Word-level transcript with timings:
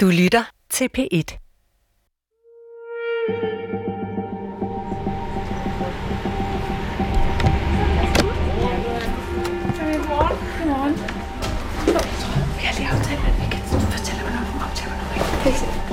Du 0.00 0.06
lytter 0.06 0.42
til 0.70 0.88
P1. 0.98 1.38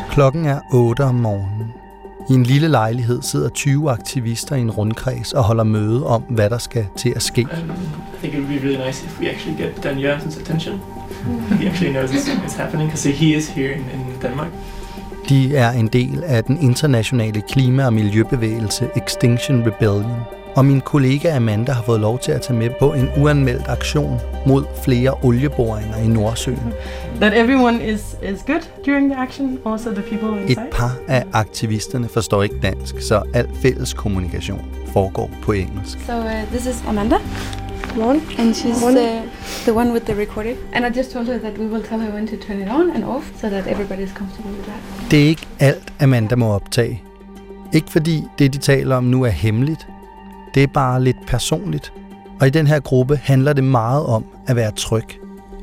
Klokken 0.10 0.46
er 0.46 0.60
8 0.74 1.02
om 1.02 1.16
morgenen. 1.16 1.74
I 2.30 2.34
en 2.34 2.44
lille 2.44 2.68
lejlighed 2.68 3.22
sidder 3.22 3.50
20 3.50 3.92
aktivister 3.92 4.56
i 4.56 4.60
en 4.60 4.72
rundkreds 4.72 5.34
og 5.34 5.44
holder 5.44 5.64
møde 5.64 6.06
om, 6.06 6.22
hvad 6.22 6.50
der 6.50 6.58
skal 6.58 6.86
til 6.98 7.14
at 7.16 7.24
ske. 7.24 7.42
Um, 7.42 7.50
I 7.50 8.18
think 8.18 8.34
it 8.34 8.40
would 8.40 8.60
be 8.60 8.68
really 8.68 8.86
nice 8.86 9.06
if 9.06 9.20
we 9.20 9.30
actually 9.30 9.62
get 9.62 9.84
Dan 9.84 10.00
Jørgensens 10.00 10.38
attention. 10.38 10.82
He 11.60 11.68
actually 11.68 11.92
knows 11.94 12.12
it's, 12.12 12.28
it's 12.46 12.58
happening 12.58 12.90
because 12.90 13.10
he 13.18 13.36
is 13.38 13.48
here 13.50 13.72
in, 13.72 13.80
in 13.80 14.06
Denmark. 14.22 14.48
De 15.30 15.58
er 15.58 15.72
en 15.72 15.88
del 15.88 16.24
af 16.26 16.44
den 16.44 16.58
internationale 16.62 17.42
klima- 17.50 17.86
og 17.86 17.94
miljøbevægelse 17.94 18.90
Extinction 18.96 19.64
Rebellion. 19.66 20.12
Og 20.56 20.66
min 20.66 20.82
kollega 20.82 21.36
Amanda 21.36 21.72
har 21.72 21.84
fået 21.84 22.00
lov 22.00 22.20
til 22.20 22.32
at 22.32 22.42
tage 22.42 22.60
med 22.60 22.70
på 22.80 22.94
en 22.94 23.10
uanmeldt 23.18 23.64
aktion 23.68 24.20
mod 24.48 24.64
flere 24.84 25.14
olieboringer 25.24 25.98
i 25.98 26.08
Nordsøen. 26.08 26.74
that 27.20 27.34
everyone 27.38 27.84
is 27.94 28.16
is 28.24 28.44
good 28.48 28.62
during 28.86 29.12
the 29.12 29.22
action, 29.22 29.60
also 29.66 29.92
the 29.92 30.02
people 30.02 30.44
Et 30.44 30.50
inside. 30.50 30.66
par 30.72 30.96
af 31.08 31.24
aktivisterne 31.34 32.08
forstår 32.10 32.44
ikke 32.44 32.56
dansk, 32.64 32.96
så 33.02 33.22
al 33.34 33.48
fælles 33.62 33.94
kommunikation 33.94 34.62
foregår 34.94 35.30
på 35.42 35.52
engelsk. 35.52 35.98
So 36.06 36.18
uh, 36.18 36.26
this 36.52 36.66
is 36.66 36.84
Amanda. 36.88 37.16
Ron. 37.98 38.22
And 38.38 38.56
she's 38.56 38.84
uh, 38.84 39.22
the 39.66 39.74
one 39.74 39.94
with 39.94 40.06
the 40.06 40.16
recording. 40.16 40.58
And 40.74 40.86
I 40.86 40.90
just 40.90 41.12
told 41.12 41.28
her 41.28 41.38
that 41.38 41.58
we 41.58 41.66
will 41.66 41.84
tell 41.84 42.00
her 42.00 42.12
when 42.14 42.28
to 42.28 42.36
turn 42.36 42.62
it 42.62 42.70
on 42.70 42.92
and 42.96 43.04
off, 43.04 43.24
so 43.42 43.50
that 43.50 43.68
everybody 43.68 44.04
is 44.04 44.12
comfortable 44.12 44.52
with 44.52 44.66
that. 44.66 45.12
Det 45.12 45.24
er 45.24 45.28
ikke 45.28 45.48
alt, 45.60 45.94
Amanda 46.00 46.36
må 46.36 46.54
optage. 46.54 47.04
Ikke 47.74 47.92
fordi 47.92 48.24
det, 48.40 48.54
de 48.54 48.58
taler 48.58 48.96
om 48.96 49.04
nu, 49.04 49.24
er 49.24 49.30
hemmeligt. 49.30 49.88
Det 50.56 50.64
er 50.64 50.68
bare 50.68 51.04
lidt 51.04 51.18
personligt. 51.28 51.94
Og 52.40 52.48
i 52.48 52.50
den 52.50 52.68
her 52.68 52.80
gruppe 52.80 53.20
handler 53.24 53.54
det 53.54 53.64
meget 53.64 54.06
om 54.06 54.26
at 54.48 54.56
være 54.56 54.72
tryg. 54.72 55.06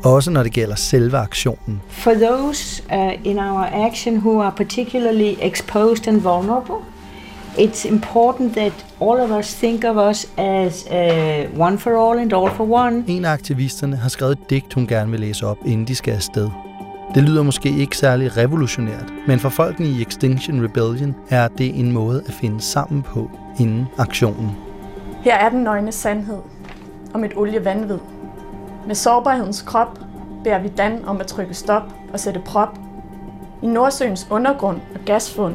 Også 0.05 0.31
når 0.31 0.43
det 0.43 0.53
gælder 0.53 0.75
selve 0.75 1.19
aktionen. 1.19 1.83
For 1.89 2.13
those 2.15 2.83
uh, 2.93 3.27
in 3.27 3.39
our 3.39 3.87
action 3.89 4.17
who 4.17 4.41
are 4.41 4.53
particularly 4.57 5.35
exposed 5.41 6.09
and 6.09 6.21
vulnerable, 6.21 6.75
it's 7.59 7.85
important 7.89 8.53
that 8.53 8.87
all 9.01 9.21
of 9.21 9.31
us 9.31 9.55
think 9.55 9.85
of 9.85 9.97
us 10.11 10.27
as 10.37 10.87
uh, 10.91 11.61
one 11.61 11.79
for 11.79 11.97
all 11.97 12.19
and 12.19 12.33
all 12.33 12.51
for 12.51 12.65
one. 12.65 13.05
En 13.07 13.25
af 13.25 13.33
aktivisterne 13.33 13.97
har 13.97 14.09
skrevet 14.09 14.33
et 14.33 14.51
digt, 14.51 14.75
hun 14.75 14.87
gerne 14.87 15.11
vil 15.11 15.21
læse 15.21 15.47
op, 15.47 15.59
inden 15.65 15.87
de 15.87 15.95
skal 15.95 16.15
afsted. 16.15 16.51
Det 17.15 17.23
lyder 17.23 17.43
måske 17.43 17.79
ikke 17.79 17.97
særlig 17.97 18.37
revolutionært, 18.37 19.13
men 19.27 19.39
for 19.39 19.49
folkene 19.49 19.89
i 19.89 20.03
Extinction 20.03 20.65
Rebellion 20.65 21.15
er 21.29 21.49
det 21.49 21.79
en 21.79 21.93
måde 21.93 22.23
at 22.27 22.35
finde 22.35 22.61
sammen 22.61 23.03
på 23.03 23.31
inden 23.61 23.87
aktionen. 23.99 24.57
Her 25.23 25.35
er 25.35 25.49
den 25.49 25.63
nøgne 25.63 25.93
sandhed 25.93 26.39
om 27.15 27.25
et 27.25 27.33
olievanvid. 27.37 27.99
Med 28.87 28.95
sårbarhedens 28.95 29.63
krop 29.63 29.99
beder 30.45 30.59
vi 30.59 30.69
Dan 30.69 31.05
om 31.05 31.21
at 31.21 31.27
trykke 31.27 31.55
stop 31.55 31.83
og 32.13 32.21
sætte 32.21 32.41
prop 32.45 32.79
i 33.63 33.67
Nordsøens 33.67 34.27
undergrund 34.31 34.81
og 34.95 35.01
gasfund 35.07 35.55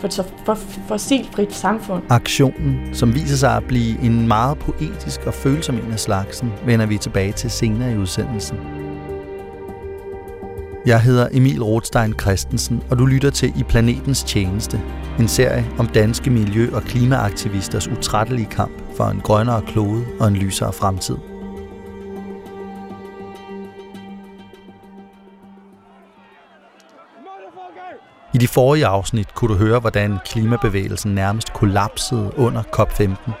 for 0.00 0.06
et 0.06 0.12
så 0.12 0.24
for 0.44 0.54
fossilfrit 0.88 1.54
samfund. 1.54 2.02
Aktionen, 2.08 2.94
som 2.94 3.14
viser 3.14 3.36
sig 3.36 3.56
at 3.56 3.64
blive 3.64 4.00
en 4.02 4.28
meget 4.28 4.58
poetisk 4.58 5.20
og 5.26 5.34
følsom 5.34 5.74
en 5.74 5.92
af 5.92 6.00
slagsen, 6.00 6.52
vender 6.66 6.86
vi 6.86 6.98
tilbage 6.98 7.32
til 7.32 7.50
senere 7.50 7.92
i 7.92 7.96
udsendelsen. 7.96 8.56
Jeg 10.86 11.00
hedder 11.00 11.28
Emil 11.32 11.62
Rothstein 11.62 12.14
Christensen, 12.20 12.82
og 12.90 12.98
du 12.98 13.06
lytter 13.06 13.30
til 13.30 13.52
I 13.60 13.62
Planetens 13.62 14.24
Tjeneste, 14.24 14.80
en 15.18 15.28
serie 15.28 15.66
om 15.78 15.86
danske 15.86 16.30
miljø- 16.30 16.74
og 16.74 16.82
klimaaktivisters 16.82 17.88
utrættelige 17.88 18.48
kamp 18.50 18.72
for 18.96 19.04
en 19.04 19.20
grønnere 19.20 19.62
klode 19.66 20.04
og 20.20 20.28
en 20.28 20.36
lysere 20.36 20.72
fremtid. 20.72 21.16
I 28.34 28.38
de 28.38 28.48
forrige 28.48 28.86
afsnit 28.86 29.34
kunne 29.34 29.54
du 29.54 29.58
høre, 29.58 29.80
hvordan 29.80 30.18
klimabevægelsen 30.24 31.14
nærmest 31.14 31.52
kollapsede 31.52 32.32
under 32.36 32.62
COP15. 32.62 33.32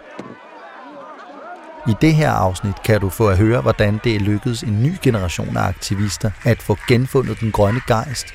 I 1.90 1.94
det 2.00 2.14
her 2.14 2.30
afsnit 2.30 2.82
kan 2.84 3.00
du 3.00 3.08
få 3.08 3.28
at 3.28 3.38
høre, 3.38 3.60
hvordan 3.60 4.00
det 4.04 4.16
er 4.16 4.20
lykkedes 4.20 4.62
en 4.62 4.82
ny 4.82 4.94
generation 5.02 5.56
af 5.56 5.62
aktivister 5.62 6.30
at 6.44 6.62
få 6.62 6.76
genfundet 6.88 7.40
den 7.40 7.52
grønne 7.52 7.80
gejst 7.86 8.26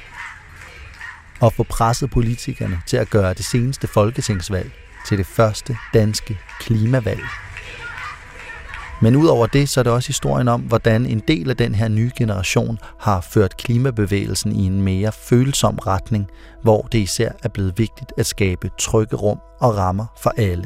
og 1.40 1.54
få 1.54 1.64
presset 1.64 2.12
politikerne 2.12 2.82
til 2.86 2.98
at 2.98 3.10
gøre 3.10 3.34
det 3.34 3.46
seneste 3.46 3.88
folketingsvalg 3.88 4.72
til 5.08 5.18
det 5.18 5.26
første 5.26 5.78
danske 5.94 6.38
klimavalg. 6.60 7.22
Men 9.02 9.16
udover 9.16 9.48
det, 9.48 9.70
så 9.70 9.80
er 9.80 9.84
det 9.84 9.94
også 9.94 10.08
historien 10.08 10.48
om, 10.48 10.62
hvordan 10.62 11.06
en 11.06 11.22
del 11.28 11.50
af 11.50 11.58
den 11.58 11.76
her 11.76 11.88
nye 11.88 12.12
generation 12.18 12.80
har 13.00 13.22
ført 13.22 13.58
klimabevægelsen 13.58 14.56
i 14.56 14.66
en 14.66 14.82
mere 14.82 15.12
følsom 15.12 15.76
retning, 15.76 16.28
hvor 16.64 16.82
det 16.82 17.00
især 17.00 17.32
er 17.44 17.50
blevet 17.50 17.74
vigtigt 17.78 18.14
at 18.18 18.26
skabe 18.26 18.70
trygge 18.80 19.16
rum 19.16 19.38
og 19.60 19.78
rammer 19.78 20.06
for 20.22 20.34
alle. 20.38 20.64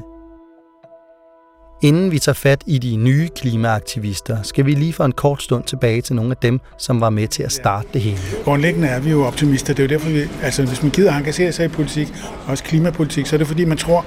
Inden 1.81 2.11
vi 2.11 2.19
tager 2.19 2.33
fat 2.33 2.63
i 2.67 2.77
de 2.77 2.95
nye 2.95 3.29
klimaaktivister, 3.35 4.41
skal 4.41 4.65
vi 4.65 4.71
lige 4.71 4.93
for 4.93 5.05
en 5.05 5.11
kort 5.11 5.43
stund 5.43 5.63
tilbage 5.63 6.01
til 6.01 6.15
nogle 6.15 6.31
af 6.31 6.37
dem, 6.37 6.59
som 6.77 7.01
var 7.01 7.09
med 7.09 7.27
til 7.27 7.43
at 7.43 7.51
starte 7.51 7.87
det 7.93 8.01
hele. 8.01 8.17
Grundlæggende 8.43 8.87
er 8.87 8.99
vi 8.99 9.09
jo 9.09 9.25
optimister. 9.25 9.73
Det 9.73 9.83
er 9.83 9.87
jo 9.87 9.89
derfor, 9.89 10.09
vi, 10.09 10.21
altså 10.43 10.65
hvis 10.65 10.83
man 10.83 10.91
gider 10.91 11.17
engagere 11.17 11.51
sig 11.51 11.65
i 11.65 11.67
politik, 11.67 12.13
også 12.47 12.63
klimapolitik, 12.63 13.25
så 13.25 13.35
er 13.35 13.37
det 13.37 13.47
fordi, 13.47 13.65
man 13.65 13.77
tror 13.77 14.05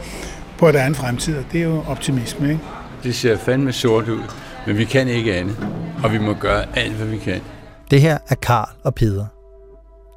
på, 0.58 0.66
at 0.66 0.74
der 0.74 0.80
er 0.80 0.86
en 0.86 0.94
fremtid, 0.94 1.36
og 1.36 1.44
det 1.52 1.60
er 1.60 1.64
jo 1.64 1.84
optimisme, 1.88 2.48
ikke? 2.48 2.60
Det 3.02 3.14
ser 3.14 3.36
fandme 3.36 3.72
sort 3.72 4.08
ud, 4.08 4.22
men 4.66 4.78
vi 4.78 4.84
kan 4.84 5.08
ikke 5.08 5.34
andet, 5.34 5.56
og 6.04 6.12
vi 6.12 6.18
må 6.18 6.34
gøre 6.34 6.78
alt, 6.78 6.92
hvad 6.92 7.06
vi 7.06 7.18
kan. 7.18 7.40
Det 7.90 8.00
her 8.00 8.18
er 8.28 8.34
Karl 8.34 8.68
og 8.84 8.94
Peder. 8.94 9.26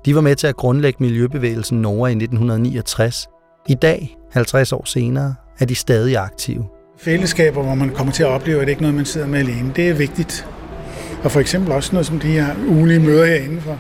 De 0.06 0.16
var 0.16 0.22
med 0.22 0.36
til 0.36 0.48
at 0.48 0.56
grundlægge 0.56 0.98
miljøbevægelsen 1.04 1.82
Nora 1.82 2.08
i 2.08 2.12
1969. 2.12 3.28
I 3.68 3.74
dag, 3.74 4.18
50 4.32 4.74
år 4.74 4.86
senere, 4.86 5.36
er 5.60 5.66
de 5.66 5.76
stadig 5.76 6.18
aktive. 6.18 6.66
Fællesskaber, 6.98 7.64
hvor 7.64 7.76
man 7.76 7.90
kommer 7.90 8.14
til 8.14 8.24
at 8.24 8.30
opleve, 8.30 8.62
at 8.62 8.68
det 8.68 8.72
ikke 8.72 8.80
er 8.80 8.82
noget, 8.82 8.96
man 8.96 9.06
sidder 9.06 9.28
med 9.28 9.40
alene, 9.40 9.72
det 9.76 9.90
er 9.90 9.94
vigtigt. 9.94 10.48
Og 11.24 11.32
for 11.32 11.40
eksempel 11.40 11.72
også 11.72 11.90
noget 11.92 12.06
som 12.06 12.20
de 12.20 12.28
her 12.28 12.56
ugenlige 12.68 13.00
møder 13.00 13.26
herinde 13.26 13.62
for 13.62 13.80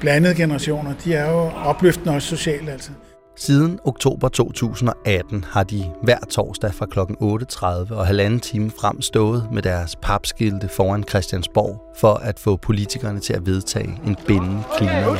blandede 0.00 0.34
generationer, 0.34 0.94
de 1.04 1.14
er 1.14 1.30
jo 1.30 1.38
opløftende 1.64 2.14
også 2.14 2.28
socialt 2.28 2.68
altså. 2.68 2.90
Siden 3.36 3.78
oktober 3.84 4.28
2018 4.28 5.44
har 5.44 5.62
de 5.62 5.90
hver 6.02 6.18
torsdag 6.30 6.74
fra 6.74 6.86
kl. 6.86 6.98
8.30 7.00 7.94
og 7.94 8.06
halvanden 8.06 8.40
time 8.40 8.70
frem 8.80 9.02
stået 9.02 9.48
med 9.52 9.62
deres 9.62 9.96
papskilte 9.96 10.68
foran 10.68 11.04
Christiansborg 11.08 11.82
for 11.96 12.14
at 12.14 12.38
få 12.38 12.56
politikerne 12.56 13.20
til 13.20 13.32
at 13.32 13.46
vedtage 13.46 14.00
en 14.06 14.16
bindende 14.26 14.62
klimalov. 14.76 15.16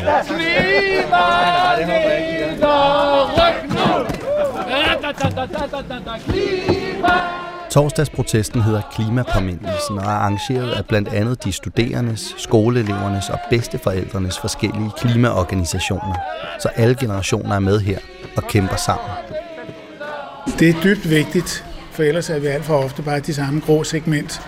Torsdagsprotesten 7.72 8.62
hedder 8.62 8.82
Klimapåmindelsen 8.94 9.98
og 9.98 10.04
er 10.04 10.08
arrangeret 10.08 10.70
af 10.70 10.86
blandt 10.86 11.08
andet 11.08 11.44
de 11.44 11.52
studerendes, 11.52 12.34
skoleelevernes 12.38 13.30
og 13.30 13.38
bedsteforældrenes 13.50 14.38
forskellige 14.38 14.90
klimaorganisationer, 14.98 16.14
så 16.60 16.68
alle 16.76 16.94
generationer 17.00 17.54
er 17.54 17.58
med 17.58 17.80
her 17.80 17.98
og 18.36 18.42
kæmper 18.42 18.76
sammen. 18.76 19.06
Det 20.58 20.68
er 20.68 20.74
dybt 20.84 21.10
vigtigt, 21.10 21.64
for 21.92 22.02
ellers 22.02 22.30
er 22.30 22.38
vi 22.38 22.46
alt 22.46 22.64
for 22.64 22.84
ofte 22.84 23.02
bare 23.02 23.20
de 23.20 23.34
samme 23.34 23.60
grå 23.66 23.84
segment. 23.84 24.40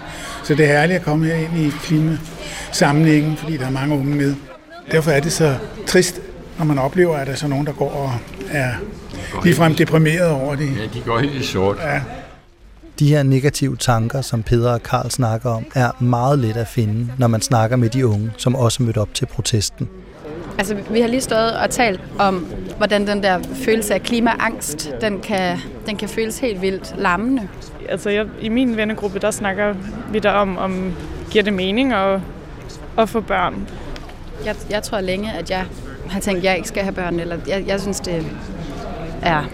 Så 0.42 0.54
det 0.54 0.64
er 0.64 0.78
herligt 0.78 0.98
at 0.98 1.04
komme 1.04 1.26
her 1.26 1.34
ind 1.34 1.58
i 1.58 1.70
klimasamlingen, 1.70 3.36
fordi 3.36 3.56
der 3.56 3.66
er 3.66 3.70
mange 3.70 3.94
unge 3.94 4.16
med. 4.16 4.34
Derfor 4.90 5.10
er 5.10 5.20
det 5.20 5.32
så 5.32 5.56
trist, 5.86 6.20
når 6.58 6.64
man 6.64 6.78
oplever, 6.78 7.16
at 7.16 7.26
der 7.26 7.32
er 7.32 7.36
så 7.36 7.48
nogen, 7.48 7.66
der 7.66 7.72
går 7.72 7.90
og 7.90 8.12
er 8.50 8.72
ligefrem 9.44 9.74
deprimeret 9.74 10.30
over 10.30 10.54
det. 10.54 10.76
Ja, 10.76 10.86
de 10.94 11.02
går 11.06 11.18
helt 11.18 11.34
i 11.34 11.46
sort. 11.46 11.76
Ja, 11.82 12.00
De 12.98 13.08
her 13.08 13.22
negative 13.22 13.76
tanker, 13.76 14.20
som 14.20 14.42
Peder 14.42 14.72
og 14.72 14.82
Karl 14.82 15.10
snakker 15.10 15.50
om, 15.50 15.66
er 15.74 16.02
meget 16.02 16.38
let 16.38 16.56
at 16.56 16.68
finde, 16.68 17.08
når 17.18 17.26
man 17.26 17.40
snakker 17.40 17.76
med 17.76 17.88
de 17.88 18.06
unge, 18.06 18.32
som 18.36 18.56
også 18.56 18.82
mødte 18.82 18.98
op 18.98 19.14
til 19.14 19.26
protesten. 19.26 19.88
Altså, 20.58 20.76
vi 20.90 21.00
har 21.00 21.08
lige 21.08 21.20
stået 21.20 21.56
og 21.56 21.70
talt 21.70 22.00
om, 22.18 22.46
hvordan 22.76 23.06
den 23.06 23.22
der 23.22 23.38
følelse 23.54 23.94
af 23.94 24.02
klimaangst, 24.02 24.90
den 25.00 25.20
kan, 25.20 25.58
den 25.86 25.96
kan 25.96 26.08
føles 26.08 26.38
helt 26.38 26.62
vildt 26.62 26.94
lammende. 26.98 27.48
Altså, 27.88 28.10
jeg, 28.10 28.26
i 28.40 28.48
min 28.48 28.76
vennegruppe, 28.76 29.18
der 29.18 29.30
snakker 29.30 29.74
vi 30.12 30.18
der 30.18 30.30
om, 30.30 30.58
om 30.58 30.92
giver 31.30 31.44
det 31.44 31.52
mening 31.52 31.92
at, 31.92 32.20
at 32.98 33.08
få 33.08 33.20
børn. 33.20 33.68
Jeg, 34.44 34.56
jeg 34.70 34.82
tror 34.82 35.00
længe, 35.00 35.32
at 35.32 35.50
jeg 35.50 35.64
har 36.08 36.20
tænkt, 36.20 36.38
at 36.38 36.44
jeg 36.44 36.56
ikke 36.56 36.68
skal 36.68 36.82
have 36.82 36.94
børn. 36.94 37.20
Eller 37.20 37.38
jeg, 37.48 37.64
jeg 37.66 37.80
synes, 37.80 38.00
det 38.00 38.26
er 39.22 39.44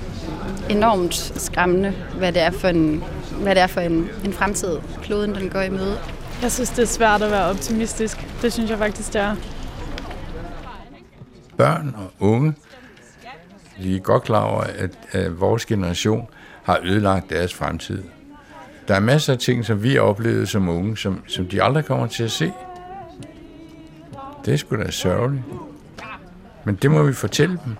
enormt 0.71 1.33
skræmmende, 1.37 1.93
hvad 2.19 2.33
det 2.33 2.43
er 2.43 2.51
for 2.51 2.69
en, 2.69 3.05
hvad 3.43 3.55
det 3.55 3.63
er 3.63 3.67
for 3.67 3.81
en, 3.81 4.09
en 4.25 4.33
fremtid, 4.33 4.79
kloden 5.03 5.35
den 5.35 5.51
går 5.51 5.61
i 5.61 5.71
møde. 5.71 5.99
Jeg 6.43 6.53
synes, 6.53 6.71
det 6.71 6.83
er 6.83 6.87
svært 6.87 7.23
at 7.23 7.31
være 7.31 7.45
optimistisk. 7.45 8.27
Det 8.43 8.53
synes 8.53 8.71
jeg 8.71 8.79
faktisk, 8.79 9.13
det 9.13 9.21
er. 9.21 9.37
børn 11.57 11.95
og 11.97 12.29
unge, 12.29 12.55
de 13.83 13.97
er 13.97 14.01
godt 14.01 14.23
klar 14.23 14.43
over, 14.43 14.61
at, 14.63 14.91
at 15.13 15.41
vores 15.41 15.67
generation 15.67 16.29
har 16.63 16.81
ødelagt 16.83 17.31
deres 17.31 17.55
fremtid. 17.55 18.03
Der 18.89 18.95
er 18.95 19.01
masser 19.01 19.33
af 19.33 19.39
ting, 19.39 19.65
som 19.65 19.83
vi 19.83 19.99
oplevede 19.99 20.47
som 20.47 20.69
unge, 20.69 20.97
som, 20.97 21.23
som 21.27 21.47
de 21.47 21.63
aldrig 21.63 21.85
kommer 21.85 22.07
til 22.07 22.25
at 22.25 22.31
se. 22.31 22.53
Det 24.45 24.55
er 24.55 24.59
sgu 24.59 24.77
da 24.77 24.91
sørgeligt. 24.91 25.45
Men 26.65 26.75
det 26.75 26.91
må 26.91 27.03
vi 27.03 27.13
fortælle 27.13 27.59
dem. 27.65 27.77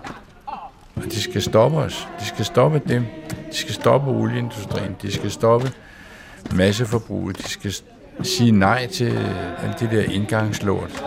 Og 0.95 1.03
de 1.03 1.21
skal 1.21 1.41
stoppe 1.41 1.77
os. 1.77 2.07
De 2.19 2.25
skal 2.25 2.45
stoppe 2.45 2.81
dem. 2.87 3.05
De 3.51 3.55
skal 3.55 3.73
stoppe 3.73 4.11
olieindustrien. 4.11 4.95
De 5.01 5.11
skal 5.11 5.31
stoppe 5.31 5.71
masseforbruget. 6.55 7.37
De 7.37 7.49
skal 7.49 7.73
sige 8.23 8.51
nej 8.51 8.87
til 8.87 9.19
alt 9.63 9.79
det 9.79 9.91
der 9.91 10.03
indgangslort. 10.03 11.03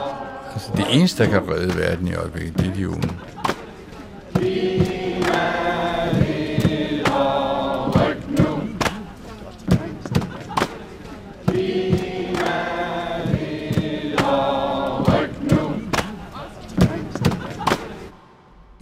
Altså, 0.52 0.70
det 0.76 0.84
eneste, 0.90 1.24
der 1.24 1.30
kan 1.30 1.50
redde 1.50 1.78
verden 1.78 2.08
i 2.08 2.14
øjeblikket, 2.14 2.58
det 2.58 2.66
er 2.66 2.74
de 2.74 2.88
unge. 2.88 3.10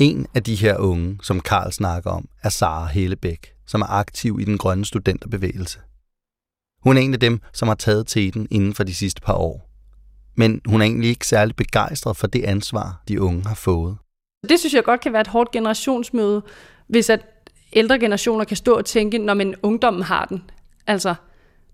En 0.02 0.26
af 0.34 0.42
de 0.42 0.54
her 0.54 0.76
unge, 0.76 1.18
som 1.22 1.40
Karl 1.40 1.72
snakker 1.72 2.10
om, 2.10 2.28
er 2.42 2.48
Sara 2.48 2.86
Hellebæk, 2.86 3.54
som 3.66 3.80
er 3.80 3.86
aktiv 3.86 4.38
i 4.40 4.44
den 4.44 4.58
grønne 4.58 4.84
studenterbevægelse. 4.84 5.78
Hun 6.82 6.96
er 6.96 7.00
en 7.00 7.14
af 7.14 7.20
dem, 7.20 7.40
som 7.52 7.68
har 7.68 7.74
taget 7.74 8.06
teten 8.06 8.48
inden 8.50 8.74
for 8.74 8.84
de 8.84 8.94
sidste 8.94 9.20
par 9.20 9.34
år. 9.34 9.70
Men 10.36 10.60
hun 10.66 10.80
er 10.80 10.84
egentlig 10.84 11.10
ikke 11.10 11.26
særlig 11.26 11.56
begejstret 11.56 12.16
for 12.16 12.26
det 12.26 12.44
ansvar, 12.44 13.02
de 13.08 13.22
unge 13.22 13.42
har 13.46 13.54
fået. 13.54 13.96
Det 14.48 14.58
synes 14.58 14.74
jeg 14.74 14.84
godt 14.84 15.00
kan 15.00 15.12
være 15.12 15.20
et 15.20 15.26
hårdt 15.26 15.50
generationsmøde, 15.50 16.42
hvis 16.88 17.10
at 17.10 17.20
ældre 17.72 17.98
generationer 17.98 18.44
kan 18.44 18.56
stå 18.56 18.74
og 18.74 18.84
tænke, 18.84 19.18
når 19.18 19.34
man 19.34 19.54
ungdommen 19.62 20.02
har 20.02 20.24
den. 20.24 20.42
Altså, 20.86 21.14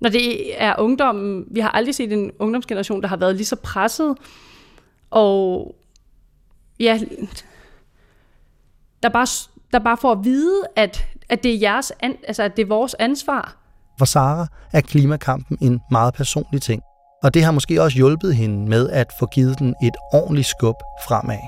når 0.00 0.10
det 0.10 0.62
er 0.62 0.74
ungdommen, 0.78 1.44
vi 1.50 1.60
har 1.60 1.70
aldrig 1.70 1.94
set 1.94 2.12
en 2.12 2.30
ungdomsgeneration, 2.38 3.02
der 3.02 3.08
har 3.08 3.16
været 3.16 3.36
lige 3.36 3.46
så 3.46 3.56
presset, 3.56 4.16
og 5.10 5.74
ja, 6.80 7.00
der 9.02 9.08
bare, 9.08 9.26
der 9.72 9.78
bare 9.78 9.96
får 9.96 10.12
at 10.12 10.24
vide, 10.24 10.62
at, 10.76 11.06
at, 11.28 11.42
det 11.42 11.54
er 11.54 11.58
jeres, 11.58 11.92
an, 12.00 12.16
altså, 12.26 12.42
at 12.42 12.56
det 12.56 12.62
er 12.62 12.66
vores 12.66 12.94
ansvar. 12.98 13.56
For 13.98 14.04
Sara 14.04 14.46
er 14.72 14.80
klimakampen 14.80 15.58
en 15.60 15.80
meget 15.90 16.14
personlig 16.14 16.62
ting, 16.62 16.82
og 17.22 17.34
det 17.34 17.44
har 17.44 17.52
måske 17.52 17.82
også 17.82 17.96
hjulpet 17.96 18.36
hende 18.36 18.68
med 18.68 18.90
at 18.90 19.12
få 19.18 19.26
givet 19.26 19.58
den 19.58 19.74
et 19.82 19.96
ordentligt 20.12 20.46
skub 20.46 20.76
fremad. 21.06 21.38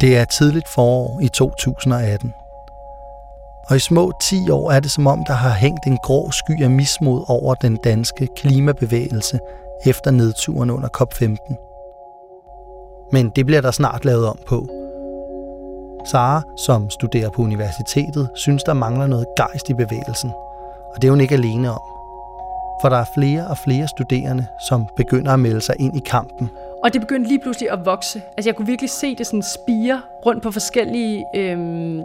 Det 0.00 0.16
er 0.16 0.24
tidligt 0.24 0.68
forår 0.74 1.20
i 1.20 1.28
2018. 1.28 2.34
Og 3.68 3.76
i 3.76 3.78
små 3.78 4.12
10 4.22 4.50
år 4.50 4.70
er 4.70 4.80
det 4.80 4.90
som 4.90 5.06
om, 5.06 5.24
der 5.24 5.32
har 5.32 5.50
hængt 5.50 5.86
en 5.86 5.98
grå 5.98 6.30
sky 6.30 6.62
af 6.62 6.70
mismod 6.70 7.24
over 7.28 7.54
den 7.54 7.76
danske 7.76 8.28
klimabevægelse 8.36 9.38
efter 9.86 10.10
nedturen 10.10 10.70
under 10.70 10.88
COP15. 10.88 11.71
Men 13.12 13.30
det 13.30 13.46
bliver 13.46 13.60
der 13.60 13.70
snart 13.70 14.04
lavet 14.04 14.26
om 14.26 14.38
på. 14.46 14.68
Sara, 16.10 16.42
som 16.56 16.90
studerer 16.90 17.30
på 17.30 17.42
universitetet, 17.42 18.28
synes, 18.34 18.62
der 18.62 18.72
mangler 18.72 19.06
noget 19.06 19.26
gejst 19.36 19.68
i 19.70 19.74
bevægelsen. 19.74 20.30
Og 20.94 21.02
det 21.02 21.08
er 21.08 21.12
hun 21.12 21.20
ikke 21.20 21.34
alene 21.34 21.70
om. 21.70 21.80
For 22.80 22.88
der 22.88 22.96
er 22.96 23.04
flere 23.14 23.46
og 23.46 23.58
flere 23.58 23.88
studerende, 23.88 24.46
som 24.68 24.86
begynder 24.96 25.32
at 25.32 25.40
melde 25.40 25.60
sig 25.60 25.74
ind 25.80 25.96
i 25.96 26.00
kampen. 26.00 26.50
Og 26.84 26.92
det 26.92 27.00
begyndte 27.00 27.28
lige 27.28 27.40
pludselig 27.42 27.70
at 27.70 27.84
vokse. 27.84 28.22
Altså 28.36 28.48
jeg 28.48 28.56
kunne 28.56 28.66
virkelig 28.66 28.90
se 28.90 29.14
det 29.16 29.26
sådan 29.26 29.42
spire 29.42 30.02
rundt 30.26 30.42
på 30.42 30.50
forskellige 30.50 31.24
øhm, 31.36 32.02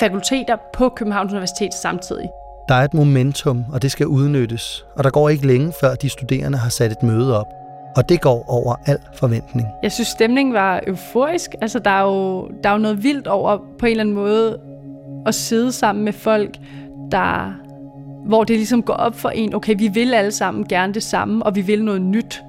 fakulteter 0.00 0.56
på 0.72 0.88
Københavns 0.88 1.32
Universitet 1.32 1.74
samtidig. 1.74 2.30
Der 2.68 2.74
er 2.74 2.84
et 2.84 2.94
momentum, 2.94 3.64
og 3.72 3.82
det 3.82 3.92
skal 3.92 4.06
udnyttes. 4.06 4.84
Og 4.96 5.04
der 5.04 5.10
går 5.10 5.28
ikke 5.28 5.46
længe, 5.46 5.72
før 5.80 5.94
de 5.94 6.08
studerende 6.08 6.58
har 6.58 6.68
sat 6.68 6.92
et 6.92 7.02
møde 7.02 7.40
op. 7.40 7.61
Og 7.96 8.08
det 8.08 8.20
går 8.20 8.44
over 8.48 8.74
al 8.86 8.98
forventning. 9.14 9.68
Jeg 9.82 9.92
synes, 9.92 10.08
stemningen 10.08 10.54
var 10.54 10.80
euforisk. 10.86 11.50
Altså, 11.60 11.78
der 11.78 11.90
er, 11.90 12.02
jo, 12.02 12.50
der 12.62 12.68
er 12.68 12.72
jo 12.72 12.78
noget 12.78 13.02
vildt 13.02 13.26
over 13.26 13.58
på 13.78 13.86
en 13.86 13.90
eller 13.90 14.04
anden 14.04 14.14
måde 14.14 14.58
at 15.26 15.34
sidde 15.34 15.72
sammen 15.72 16.04
med 16.04 16.12
folk, 16.12 16.56
der, 17.12 17.52
hvor 18.26 18.44
det 18.44 18.56
ligesom 18.56 18.82
går 18.82 18.94
op 18.94 19.14
for 19.14 19.28
en, 19.28 19.54
okay, 19.54 19.74
vi 19.78 19.88
vil 19.88 20.14
alle 20.14 20.32
sammen 20.32 20.68
gerne 20.68 20.94
det 20.94 21.02
samme, 21.02 21.46
og 21.46 21.54
vi 21.54 21.60
vil 21.60 21.84
noget 21.84 22.02
nyt. 22.02 22.42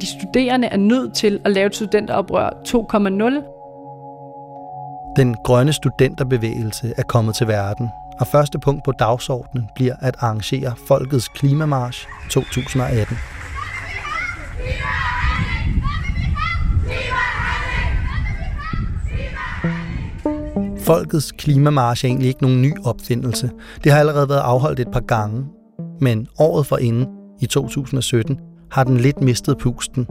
De 0.00 0.06
studerende 0.06 0.68
er 0.68 0.76
nødt 0.76 1.14
til 1.14 1.40
at 1.44 1.52
lave 1.52 1.66
et 1.66 1.74
studenteroprør 1.74 2.50
2.0. 2.50 3.48
Den 5.16 5.34
grønne 5.34 5.72
studenterbevægelse 5.72 6.92
er 6.96 7.02
kommet 7.02 7.34
til 7.34 7.48
verden, 7.48 7.88
og 8.20 8.26
første 8.26 8.58
punkt 8.58 8.84
på 8.84 8.92
dagsordenen 8.92 9.68
bliver 9.74 9.94
at 10.00 10.16
arrangere 10.20 10.72
Folkets 10.88 11.28
Klimamarsch 11.28 12.08
2018. 12.30 13.16
Folkets 20.82 21.32
klimamarsch 21.32 22.04
er 22.04 22.08
egentlig 22.08 22.28
ikke 22.28 22.42
nogen 22.42 22.62
ny 22.62 22.74
opfindelse. 22.84 23.50
Det 23.84 23.92
har 23.92 23.98
allerede 23.98 24.28
været 24.28 24.40
afholdt 24.40 24.80
et 24.80 24.88
par 24.92 25.00
gange. 25.00 25.44
Men 26.00 26.26
året 26.38 26.66
forinden, 26.66 27.06
i 27.40 27.46
2017, 27.46 28.38
har 28.70 28.84
den 28.84 28.96
lidt 28.96 29.20
mistet 29.20 29.58
pusten. 29.58 30.04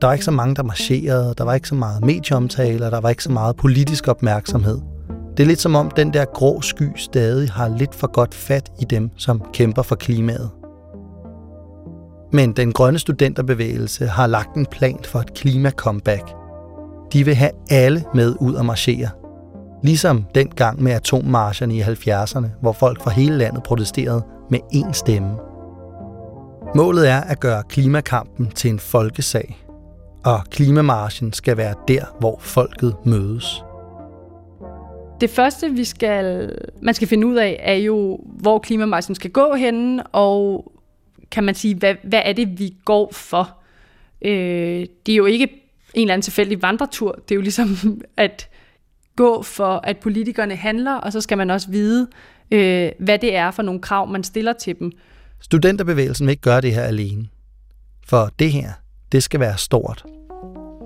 Der 0.00 0.06
var 0.06 0.12
ikke 0.12 0.24
så 0.24 0.30
mange, 0.30 0.54
der 0.54 0.62
marcherede, 0.62 1.34
der 1.38 1.44
var 1.44 1.54
ikke 1.54 1.68
så 1.68 1.74
meget 1.74 2.04
medieomtale, 2.04 2.86
og 2.86 2.92
der 2.92 3.00
var 3.00 3.08
ikke 3.08 3.22
så 3.22 3.32
meget 3.32 3.56
politisk 3.56 4.08
opmærksomhed. 4.08 4.78
Det 5.36 5.42
er 5.42 5.46
lidt 5.46 5.60
som 5.60 5.74
om 5.74 5.90
den 5.90 6.12
der 6.12 6.24
grå 6.24 6.60
sky 6.60 6.88
stadig 6.96 7.50
har 7.50 7.68
lidt 7.68 7.94
for 7.94 8.12
godt 8.12 8.34
fat 8.34 8.70
i 8.80 8.84
dem, 8.84 9.10
som 9.16 9.42
kæmper 9.52 9.82
for 9.82 9.96
klimaet. 9.96 10.50
Men 12.32 12.52
den 12.52 12.72
grønne 12.72 12.98
studenterbevægelse 12.98 14.06
har 14.06 14.26
lagt 14.26 14.56
en 14.56 14.66
plan 14.66 14.98
for 15.04 15.18
et 15.18 15.34
klima-comeback. 15.34 16.34
De 17.12 17.24
vil 17.24 17.34
have 17.34 17.50
alle 17.70 18.04
med 18.14 18.34
ud 18.40 18.54
og 18.54 18.66
marchere. 18.66 19.08
Ligesom 19.82 20.24
dengang 20.34 20.82
med 20.82 20.92
atommarscherne 20.92 21.76
i 21.76 21.80
70'erne, 21.80 22.46
hvor 22.60 22.72
folk 22.72 23.02
fra 23.02 23.10
hele 23.10 23.38
landet 23.38 23.62
protesterede 23.62 24.22
med 24.50 24.58
én 24.74 24.92
stemme. 24.92 25.36
Målet 26.74 27.08
er 27.08 27.20
at 27.20 27.40
gøre 27.40 27.62
klimakampen 27.68 28.50
til 28.50 28.70
en 28.70 28.78
folkesag, 28.78 29.58
og 30.24 30.40
klimamarschen 30.50 31.32
skal 31.32 31.56
være 31.56 31.74
der, 31.88 32.04
hvor 32.20 32.38
folket 32.40 32.96
mødes. 33.04 33.62
Det 35.20 35.30
første, 35.30 35.70
vi 35.70 35.84
skal, 35.84 36.52
man 36.82 36.94
skal 36.94 37.08
finde 37.08 37.26
ud 37.26 37.34
af, 37.34 37.60
er 37.62 37.74
jo, 37.74 38.20
hvor 38.22 38.58
klimamarschen 38.58 39.14
skal 39.14 39.30
gå 39.30 39.54
henne, 39.54 40.06
og 40.06 40.72
kan 41.30 41.44
man 41.44 41.54
sige, 41.54 41.74
hvad, 41.74 41.94
hvad 42.04 42.22
er 42.24 42.32
det, 42.32 42.58
vi 42.58 42.74
går 42.84 43.12
for? 43.12 43.58
Øh, 44.22 44.86
det 45.06 45.12
er 45.12 45.16
jo 45.16 45.26
ikke 45.26 45.44
en 45.94 46.02
eller 46.02 46.14
anden 46.14 46.22
tilfældig 46.22 46.62
vandretur. 46.62 47.12
Det 47.12 47.30
er 47.30 47.34
jo 47.34 47.40
ligesom 47.40 47.68
at 48.16 48.48
gå 49.18 49.42
for, 49.42 49.80
at 49.84 49.96
politikerne 49.96 50.56
handler, 50.56 50.94
og 50.94 51.12
så 51.12 51.20
skal 51.20 51.38
man 51.38 51.50
også 51.50 51.70
vide, 51.70 52.06
øh, 52.50 52.90
hvad 53.00 53.18
det 53.18 53.36
er 53.36 53.50
for 53.50 53.62
nogle 53.62 53.80
krav, 53.80 54.08
man 54.08 54.24
stiller 54.24 54.52
til 54.52 54.78
dem. 54.78 54.92
Studenterbevægelsen 55.40 56.26
vil 56.26 56.30
ikke 56.30 56.42
gøre 56.42 56.60
det 56.60 56.74
her 56.74 56.82
alene. 56.82 57.26
For 58.06 58.30
det 58.38 58.52
her, 58.52 58.70
det 59.12 59.22
skal 59.22 59.40
være 59.40 59.58
stort. 59.58 60.04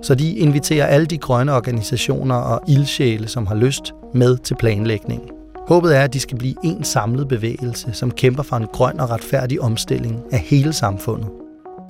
Så 0.03 0.15
de 0.15 0.35
inviterer 0.35 0.85
alle 0.85 1.05
de 1.05 1.17
grønne 1.17 1.53
organisationer 1.53 2.35
og 2.35 2.61
ildsjæle, 2.67 3.27
som 3.27 3.47
har 3.47 3.55
lyst, 3.55 3.93
med 4.13 4.37
til 4.37 4.55
planlægningen. 4.55 5.29
Håbet 5.67 5.97
er, 5.97 6.01
at 6.01 6.13
de 6.13 6.19
skal 6.19 6.37
blive 6.37 6.55
en 6.63 6.83
samlet 6.83 7.27
bevægelse, 7.27 7.93
som 7.93 8.11
kæmper 8.11 8.43
for 8.43 8.55
en 8.55 8.67
grøn 8.67 8.99
og 8.99 9.09
retfærdig 9.09 9.61
omstilling 9.61 10.23
af 10.31 10.39
hele 10.39 10.73
samfundet. 10.73 11.29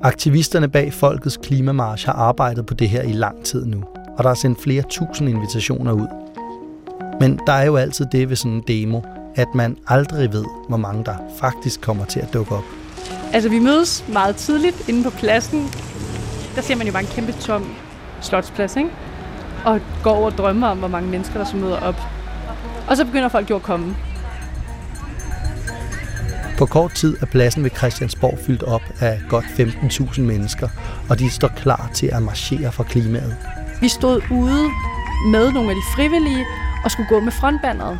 Aktivisterne 0.02 0.70
bag 0.70 0.94
Folkets 0.94 1.38
Klimamarsch 1.38 2.06
har 2.06 2.14
arbejdet 2.14 2.66
på 2.66 2.74
det 2.74 2.90
her 2.90 3.02
i 3.02 3.14
lang 3.14 3.46
tid 3.46 3.66
nu, 3.66 3.84
og 4.18 4.24
der 4.24 4.30
er 4.30 4.34
sendt 4.34 4.62
flere 4.62 4.84
tusind 4.90 5.30
invitationer 5.30 5.92
ud. 5.92 6.23
Men 7.20 7.40
der 7.48 7.54
er 7.54 7.66
jo 7.66 7.76
altid 7.76 8.06
det 8.12 8.30
ved 8.30 8.36
sådan 8.36 8.52
en 8.52 8.64
demo, 8.68 9.02
at 9.36 9.48
man 9.56 9.78
aldrig 9.88 10.34
ved, 10.34 10.46
hvor 10.70 10.78
mange 10.78 11.06
der 11.06 11.16
faktisk 11.40 11.82
kommer 11.82 12.06
til 12.06 12.20
at 12.20 12.34
dukke 12.34 12.56
op. 12.56 12.64
Altså, 13.34 13.50
vi 13.50 13.60
mødes 13.60 14.06
meget 14.08 14.36
tidligt 14.36 14.90
inde 14.90 15.04
på 15.04 15.10
pladsen. 15.10 15.70
Der 16.56 16.62
ser 16.62 16.76
man 16.76 16.88
jo 16.88 16.94
bare 16.94 17.02
en 17.02 17.10
kæmpe 17.10 17.32
tom 17.32 17.76
slotsplads, 18.22 18.76
ikke? 18.76 18.90
Og 19.66 19.80
går 20.04 20.12
over 20.12 20.32
og 20.32 20.38
drømmer 20.38 20.68
om, 20.68 20.78
hvor 20.78 20.88
mange 20.88 21.10
mennesker, 21.10 21.38
der 21.38 21.46
så 21.46 21.58
møder 21.58 21.80
op. 21.80 22.02
Og 22.90 22.98
så 22.98 23.06
begynder 23.06 23.30
folk 23.30 23.50
jo 23.50 23.56
at 23.56 23.64
komme. 23.64 23.96
På 26.58 26.66
kort 26.66 26.94
tid 26.96 27.18
er 27.22 27.26
pladsen 27.26 27.64
ved 27.64 27.72
Christiansborg 27.78 28.40
fyldt 28.46 28.64
op 28.64 28.82
af 29.00 29.22
godt 29.30 29.46
15.000 29.46 30.22
mennesker, 30.22 30.68
og 31.10 31.20
de 31.20 31.30
står 31.30 31.48
klar 31.48 31.90
til 31.94 32.08
at 32.08 32.22
marchere 32.22 32.72
for 32.72 32.84
klimaet. 32.84 33.38
Vi 33.82 33.88
stod 33.88 34.22
ude 34.32 34.70
med 35.32 35.52
nogle 35.52 35.70
af 35.70 35.76
de 35.76 35.82
frivillige 35.96 36.46
og 36.84 36.92
skulle 36.92 37.10
gå 37.10 37.20
med 37.20 37.32
frontbanderet. 37.32 38.00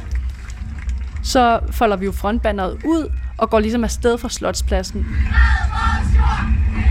Så 1.24 1.60
folder 1.72 1.98
vi 1.98 2.06
jo 2.06 2.12
frontbanderet 2.12 2.82
ud 2.86 3.12
og 3.38 3.50
går 3.50 3.60
ligesom 3.60 3.84
afsted 3.84 4.18
fra 4.18 4.30
Slotspladsen. 4.30 5.00
Det 5.00 5.08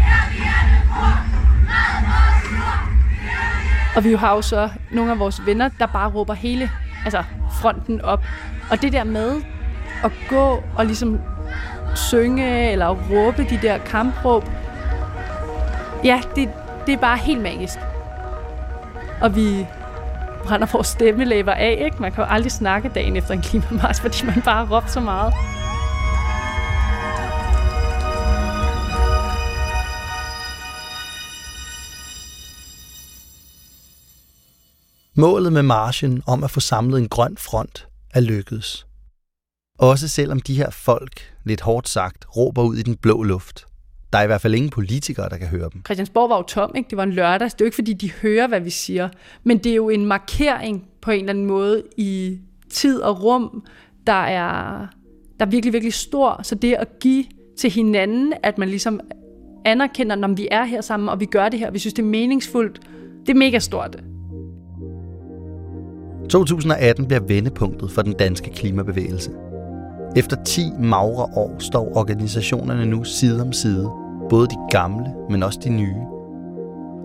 er 0.07 0.31
vi 0.31 0.87
på. 0.89 1.05
Og 3.97 4.05
vi 4.05 4.15
har 4.15 4.35
jo 4.35 4.43
så 4.43 4.69
nogle 4.91 5.13
af 5.13 5.19
vores 5.19 5.47
venner, 5.47 5.71
der 5.79 5.87
bare 5.87 6.11
råber 6.11 6.35
hele 6.35 6.71
altså 7.05 7.23
fronten 7.53 8.01
op. 8.01 8.25
Og 8.71 8.83
det 8.83 8.93
der 8.93 9.05
med 9.05 9.43
at 10.05 10.13
gå 10.29 10.63
og 10.77 10.87
ligesom 10.87 11.21
synge 11.95 12.71
eller 12.73 12.89
råbe 12.89 13.47
de 13.51 13.59
der 13.63 13.79
kampråb, 13.79 14.51
ja, 16.05 16.21
det, 16.37 16.49
det 16.87 16.95
er 16.95 16.99
bare 16.99 17.17
helt 17.17 17.43
magisk. 17.43 17.79
Og 19.21 19.37
vi 19.37 19.67
brænder 20.43 20.67
vores 20.73 20.87
stemmelæber 20.87 21.53
af, 21.53 21.83
ikke? 21.85 22.03
Man 22.03 22.13
kan 22.13 22.25
jo 22.25 22.31
aldrig 22.31 22.53
snakke 22.53 22.89
dagen 22.95 23.17
efter 23.17 23.35
en 23.35 23.43
klimamars, 23.43 24.01
fordi 24.01 24.27
man 24.27 24.43
bare 24.45 24.69
råber 24.71 24.87
så 24.87 25.01
meget. 25.01 25.33
Målet 35.17 35.53
med 35.53 35.63
marchen 35.63 36.23
om 36.27 36.45
at 36.45 36.51
få 36.51 36.61
samlet 36.61 36.99
en 36.99 37.09
grøn 37.09 37.37
front 37.37 37.89
er 38.15 38.21
lykkedes. 38.21 38.87
Også 39.79 40.09
selvom 40.09 40.41
de 40.41 40.57
her 40.57 40.71
folk, 40.71 41.35
lidt 41.45 41.61
hårdt 41.61 41.89
sagt, 41.89 42.25
råber 42.37 42.63
ud 42.63 42.77
i 42.77 42.83
den 42.83 42.97
blå 42.97 43.23
luft. 43.23 43.67
Der 44.13 44.19
er 44.19 44.23
i 44.23 44.27
hvert 44.27 44.41
fald 44.41 44.55
ingen 44.55 44.71
politikere, 44.71 45.29
der 45.29 45.37
kan 45.37 45.49
høre 45.49 45.69
dem. 45.73 45.85
Christiansborg 45.85 46.31
var 46.31 46.37
jo 46.37 46.43
tom, 46.43 46.73
ikke? 46.77 46.91
det 46.91 46.97
var 46.97 47.03
en 47.03 47.13
lørdag. 47.13 47.45
Det 47.45 47.53
er 47.53 47.57
jo 47.61 47.65
ikke, 47.65 47.75
fordi 47.75 47.93
de 47.93 48.11
hører, 48.11 48.49
hvad 48.49 48.61
vi 48.61 48.71
siger. 48.71 49.09
Men 49.45 49.59
det 49.59 49.73
er 49.73 49.77
jo 49.77 49.89
en 49.89 50.07
markering 50.07 50.85
på 51.01 51.11
en 51.11 51.19
eller 51.21 51.31
anden 51.31 51.47
måde 51.47 51.83
i 51.97 52.39
tid 52.71 53.01
og 53.01 53.25
rum, 53.25 53.65
der 54.07 54.13
er, 54.13 54.87
der 55.41 55.47
er 55.47 55.51
virkelig, 55.51 55.73
virkelig 55.73 55.95
stor. 55.95 56.41
Så 56.43 56.55
det 56.55 56.75
at 56.75 56.89
give 57.01 57.25
til 57.59 57.71
hinanden, 57.71 58.33
at 58.43 58.59
man 58.59 58.69
ligesom 58.69 59.01
anerkender, 59.65 60.17
når 60.17 60.29
vi 60.29 60.49
er 60.51 60.65
her 60.65 60.81
sammen, 60.81 61.09
og 61.09 61.21
vi 61.21 61.27
gør 61.27 61.49
det 61.49 61.59
her, 61.59 61.71
vi 61.71 61.79
synes, 61.79 61.95
det 61.95 62.03
er 62.03 62.07
meningsfuldt, 62.07 62.81
det 63.27 63.33
er 63.33 63.39
mega 63.39 63.59
stort. 63.59 63.97
2018 66.31 67.07
bliver 67.07 67.21
vendepunktet 67.21 67.91
for 67.91 68.03
den 68.03 68.13
danske 68.13 68.51
klimabevægelse. 68.51 69.31
Efter 70.17 70.45
10 70.45 70.63
magre 70.79 71.23
år 71.23 71.57
står 71.59 71.97
organisationerne 71.97 72.87
nu 72.87 73.05
side 73.05 73.43
om 73.43 73.53
side, 73.53 73.91
både 74.33 74.47
de 74.47 74.57
gamle, 74.71 75.07
men 75.31 75.43
også 75.43 75.59
de 75.65 75.71
nye. 75.71 76.03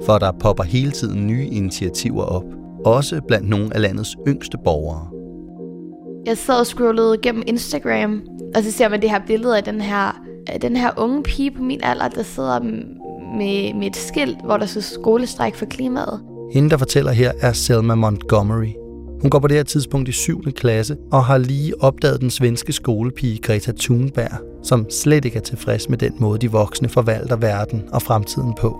For 0.05 0.17
der 0.17 0.31
popper 0.31 0.63
hele 0.63 0.91
tiden 0.91 1.27
nye 1.27 1.47
initiativer 1.47 2.23
op, 2.23 2.43
også 2.85 3.21
blandt 3.27 3.49
nogle 3.49 3.75
af 3.75 3.81
landets 3.81 4.17
yngste 4.27 4.57
borgere. 4.63 5.07
Jeg 6.25 6.37
sad 6.37 6.59
og 6.59 6.65
scrollede 6.65 7.17
gennem 7.17 7.43
Instagram, 7.47 8.21
og 8.55 8.63
så 8.63 8.71
ser 8.71 8.89
man 8.89 9.01
det 9.01 9.09
her 9.09 9.21
billede 9.27 9.57
af 9.57 9.63
den 9.63 9.81
her, 9.81 10.21
den 10.61 10.75
her 10.75 10.91
unge 10.97 11.23
pige 11.23 11.51
på 11.51 11.63
min 11.63 11.79
alder, 11.83 12.07
der 12.07 12.23
sidder 12.23 12.59
med, 13.37 13.73
med 13.73 13.87
et 13.87 13.95
skilt, 13.95 14.37
hvor 14.45 14.57
der 14.57 14.65
står 14.65 14.81
skolestræk 14.81 15.55
for 15.55 15.65
klimaet. 15.65 16.21
Hende, 16.53 16.69
der 16.69 16.77
fortæller 16.77 17.11
her, 17.11 17.31
er 17.41 17.53
Selma 17.53 17.95
Montgomery. 17.95 18.86
Hun 19.21 19.29
går 19.29 19.39
på 19.39 19.47
det 19.47 19.57
her 19.57 19.63
tidspunkt 19.63 20.09
i 20.09 20.11
7. 20.11 20.43
klasse 20.43 20.97
og 21.11 21.25
har 21.25 21.37
lige 21.37 21.83
opdaget 21.83 22.21
den 22.21 22.29
svenske 22.29 22.73
skolepige 22.73 23.37
Greta 23.37 23.71
Thunberg, 23.79 24.63
som 24.63 24.89
slet 24.89 25.25
ikke 25.25 25.37
er 25.37 25.41
tilfreds 25.41 25.89
med 25.89 25.97
den 25.97 26.13
måde, 26.19 26.39
de 26.39 26.51
voksne 26.51 26.89
forvalter 26.89 27.35
verden 27.35 27.83
og 27.93 28.01
fremtiden 28.01 28.53
på. 28.53 28.77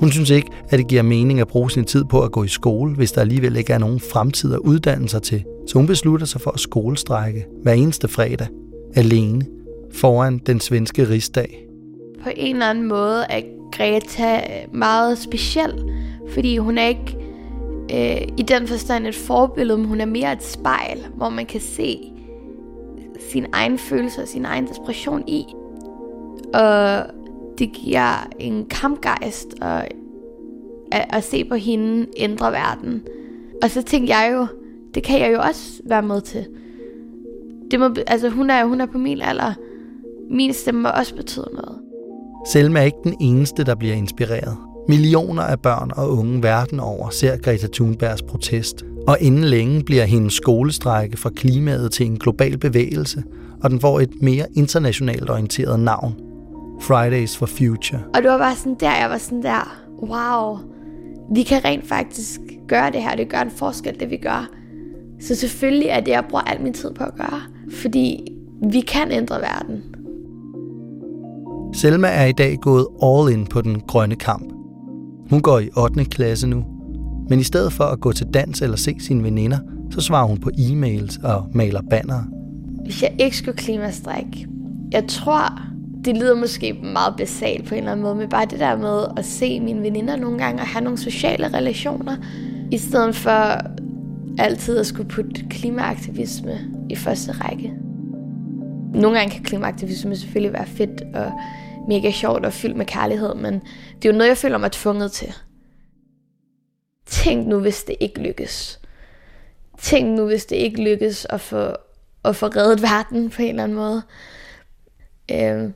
Hun 0.00 0.10
synes 0.10 0.30
ikke, 0.30 0.48
at 0.70 0.78
det 0.78 0.88
giver 0.88 1.02
mening 1.02 1.40
at 1.40 1.48
bruge 1.48 1.70
sin 1.70 1.84
tid 1.84 2.04
på 2.04 2.20
at 2.20 2.32
gå 2.32 2.44
i 2.44 2.48
skole, 2.48 2.94
hvis 2.94 3.12
der 3.12 3.20
alligevel 3.20 3.56
ikke 3.56 3.72
er 3.72 3.78
nogen 3.78 4.00
fremtid 4.00 4.52
at 4.52 4.58
uddanne 4.58 5.08
sig 5.08 5.22
til. 5.22 5.44
Så 5.68 5.78
hun 5.78 5.86
beslutter 5.86 6.26
sig 6.26 6.40
for 6.40 6.50
at 6.50 6.60
skolestrække 6.60 7.46
hver 7.62 7.72
eneste 7.72 8.08
fredag, 8.08 8.46
alene, 8.94 9.46
foran 9.92 10.40
den 10.46 10.60
svenske 10.60 11.08
rigsdag. 11.08 11.66
På 12.22 12.30
en 12.36 12.56
eller 12.56 12.70
anden 12.70 12.88
måde 12.88 13.24
er 13.30 13.40
Greta 13.72 14.40
meget 14.72 15.18
speciel, 15.18 15.72
fordi 16.32 16.56
hun 16.56 16.78
er 16.78 16.86
ikke 16.86 17.16
øh, 17.94 18.28
i 18.36 18.42
den 18.42 18.66
forstand 18.66 19.06
et 19.06 19.14
forbillede, 19.14 19.78
men 19.78 19.86
hun 19.86 20.00
er 20.00 20.06
mere 20.06 20.32
et 20.32 20.42
spejl, 20.42 21.06
hvor 21.14 21.28
man 21.28 21.46
kan 21.46 21.60
se 21.60 22.12
sin 23.30 23.46
egen 23.52 23.78
følelse 23.78 24.22
og 24.22 24.28
sin 24.28 24.44
egen 24.44 24.66
desperation 24.66 25.24
i. 25.26 25.44
Og 26.54 27.04
det 27.58 27.72
giver 27.72 28.28
en 28.38 28.66
kampgejst 28.66 29.54
og 29.60 29.84
at, 30.92 31.06
at 31.10 31.24
se 31.24 31.44
på 31.44 31.54
hende 31.54 32.06
ændre 32.16 32.52
verden. 32.52 33.02
Og 33.62 33.70
så 33.70 33.82
tænkte 33.82 34.14
jeg 34.14 34.30
jo, 34.34 34.46
det 34.94 35.02
kan 35.02 35.20
jeg 35.20 35.32
jo 35.32 35.40
også 35.40 35.82
være 35.84 36.02
med 36.02 36.20
til. 36.20 36.46
Det 37.70 37.80
må, 37.80 37.94
altså 38.06 38.28
hun 38.28 38.50
er, 38.50 38.64
hun 38.64 38.80
er 38.80 38.86
på 38.86 38.98
min 38.98 39.20
alder. 39.20 39.54
Min 40.30 40.52
stemme 40.52 40.82
må 40.82 40.88
også 40.88 41.14
betyde 41.14 41.48
noget. 41.52 41.78
Selma 42.52 42.80
er 42.80 42.84
ikke 42.84 42.98
den 43.04 43.16
eneste, 43.20 43.64
der 43.64 43.74
bliver 43.74 43.94
inspireret. 43.94 44.56
Millioner 44.90 45.42
af 45.42 45.60
børn 45.60 45.90
og 45.96 46.18
unge 46.18 46.42
verden 46.42 46.80
over 46.80 47.10
ser 47.10 47.36
Greta 47.36 47.66
Thunbergs 47.72 48.22
protest, 48.22 48.84
og 49.06 49.16
inden 49.20 49.44
længe 49.44 49.84
bliver 49.84 50.04
hendes 50.04 50.34
skolestrække 50.34 51.16
fra 51.16 51.30
klimaet 51.30 51.92
til 51.92 52.06
en 52.06 52.18
global 52.18 52.58
bevægelse, 52.58 53.22
og 53.62 53.70
den 53.70 53.80
får 53.80 54.00
et 54.00 54.22
mere 54.22 54.46
internationalt 54.54 55.30
orienteret 55.30 55.80
navn. 55.80 56.14
Fridays 56.80 57.36
for 57.36 57.46
Future. 57.46 58.00
Og 58.14 58.22
det 58.22 58.30
var 58.30 58.38
bare 58.38 58.56
sådan 58.56 58.76
der, 58.80 58.96
jeg 58.96 59.10
var 59.10 59.18
sådan 59.18 59.42
der, 59.42 59.82
wow, 60.02 60.58
vi 61.34 61.42
kan 61.42 61.64
rent 61.64 61.88
faktisk 61.88 62.40
gøre 62.68 62.90
det 62.92 63.02
her, 63.02 63.16
det 63.16 63.28
gør 63.28 63.40
en 63.40 63.50
forskel, 63.50 64.00
det 64.00 64.10
vi 64.10 64.16
gør. 64.16 64.48
Så 65.20 65.34
selvfølgelig 65.34 65.88
er 65.88 66.00
det, 66.00 66.10
jeg 66.10 66.24
bruger 66.30 66.42
al 66.42 66.62
min 66.62 66.72
tid 66.72 66.90
på 66.94 67.04
at 67.04 67.14
gøre, 67.16 67.40
fordi 67.72 68.32
vi 68.72 68.80
kan 68.80 69.12
ændre 69.12 69.36
verden. 69.40 69.82
Selma 71.74 72.08
er 72.08 72.24
i 72.24 72.32
dag 72.32 72.58
gået 72.62 72.86
all 73.02 73.32
in 73.38 73.46
på 73.46 73.60
den 73.60 73.80
grønne 73.80 74.16
kamp. 74.16 74.59
Hun 75.30 75.40
går 75.40 75.58
i 75.58 75.68
8. 75.76 76.04
klasse 76.04 76.46
nu, 76.46 76.64
men 77.28 77.40
i 77.40 77.42
stedet 77.42 77.72
for 77.72 77.84
at 77.84 78.00
gå 78.00 78.12
til 78.12 78.26
dans 78.34 78.62
eller 78.62 78.76
se 78.76 78.96
sine 78.98 79.22
veninder, 79.22 79.58
så 79.90 80.00
svarer 80.00 80.26
hun 80.26 80.38
på 80.38 80.50
e-mails 80.58 81.26
og 81.26 81.46
maler 81.54 81.82
bannere. 81.90 82.24
Hvis 82.84 83.02
jeg 83.02 83.14
ikke 83.18 83.36
skulle 83.36 83.56
klimastrække, 83.56 84.46
jeg 84.92 85.04
tror, 85.08 85.62
det 86.04 86.16
lyder 86.16 86.34
måske 86.34 86.72
meget 86.72 87.14
basalt 87.16 87.68
på 87.68 87.74
en 87.74 87.78
eller 87.78 87.92
anden 87.92 88.02
måde, 88.02 88.14
men 88.14 88.28
bare 88.28 88.46
det 88.50 88.58
der 88.58 88.76
med 88.76 89.04
at 89.16 89.24
se 89.24 89.60
mine 89.60 89.82
veninder 89.82 90.16
nogle 90.16 90.38
gange 90.38 90.60
og 90.60 90.66
have 90.66 90.84
nogle 90.84 90.98
sociale 90.98 91.48
relationer, 91.48 92.16
i 92.70 92.78
stedet 92.78 93.16
for 93.16 93.60
altid 94.38 94.78
at 94.78 94.86
skulle 94.86 95.08
putte 95.08 95.44
klimaaktivisme 95.50 96.58
i 96.90 96.96
første 96.96 97.32
række. 97.32 97.72
Nogle 98.94 99.18
gange 99.18 99.34
kan 99.34 99.42
klimaaktivisme 99.42 100.16
selvfølgelig 100.16 100.52
være 100.52 100.66
fedt 100.66 101.02
og 101.14 101.32
mega 101.90 102.10
sjovt 102.10 102.46
og 102.46 102.52
fyldt 102.52 102.76
med 102.76 102.86
kærlighed, 102.86 103.34
men 103.34 103.54
det 103.96 104.08
er 104.08 104.12
jo 104.12 104.18
noget, 104.18 104.28
jeg 104.28 104.36
føler 104.36 104.58
mig 104.58 104.72
tvunget 104.72 105.12
til. 105.12 105.34
Tænk 107.06 107.46
nu, 107.46 107.58
hvis 107.58 107.84
det 107.84 107.96
ikke 108.00 108.20
lykkes. 108.20 108.80
Tænk 109.78 110.18
nu, 110.18 110.26
hvis 110.26 110.46
det 110.46 110.56
ikke 110.56 110.82
lykkes 110.82 111.26
at 111.30 111.40
få, 111.40 111.72
at 112.24 112.36
få 112.36 112.46
reddet 112.46 112.82
verden 112.82 113.30
på 113.30 113.42
en 113.42 113.48
eller 113.48 113.62
anden 113.62 113.78
måde. 113.78 114.02
Øh, 115.32 115.70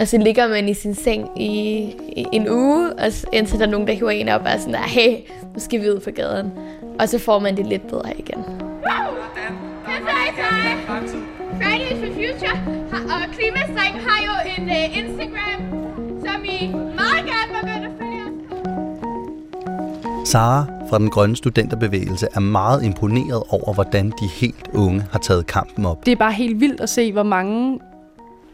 og 0.00 0.08
så 0.08 0.18
ligger 0.18 0.48
man 0.48 0.68
i 0.68 0.74
sin 0.74 0.94
seng 0.94 1.42
i, 1.42 1.48
i 2.16 2.26
en 2.32 2.48
uge, 2.48 2.92
og 2.92 3.12
indtil 3.32 3.58
der 3.58 3.66
er 3.66 3.70
nogen, 3.70 3.88
der 3.88 3.94
hiver 3.94 4.10
en 4.10 4.28
op 4.28 4.40
og 4.40 4.50
er 4.50 4.58
sådan 4.58 4.74
der, 4.74 4.82
hey, 4.82 5.16
nu 5.54 5.60
skal 5.60 5.82
vi 5.82 5.90
ud 5.90 6.00
på 6.00 6.10
gaden. 6.10 6.52
Og 6.98 7.08
så 7.08 7.18
får 7.18 7.38
man 7.38 7.56
det 7.56 7.66
lidt 7.66 7.88
bedre 7.88 8.18
igen. 8.18 8.44
Fridays 11.62 11.98
for 12.02 12.10
Future 12.18 12.76
og 13.14 13.22
Klimastræk 13.34 13.94
har 14.06 14.20
jo 14.28 14.34
en 14.56 14.64
uh, 14.76 14.98
Instagram, 14.98 15.55
Sara 20.26 20.66
fra 20.88 20.98
den 20.98 21.10
grønne 21.10 21.36
studenterbevægelse 21.36 22.28
er 22.34 22.40
meget 22.40 22.84
imponeret 22.84 23.42
over, 23.50 23.74
hvordan 23.74 24.12
de 24.20 24.26
helt 24.26 24.68
unge 24.74 25.04
har 25.12 25.18
taget 25.18 25.46
kampen 25.46 25.86
op. 25.86 26.06
Det 26.06 26.12
er 26.12 26.16
bare 26.16 26.32
helt 26.32 26.60
vildt 26.60 26.80
at 26.80 26.88
se, 26.88 27.12
hvor 27.12 27.22
mange 27.22 27.80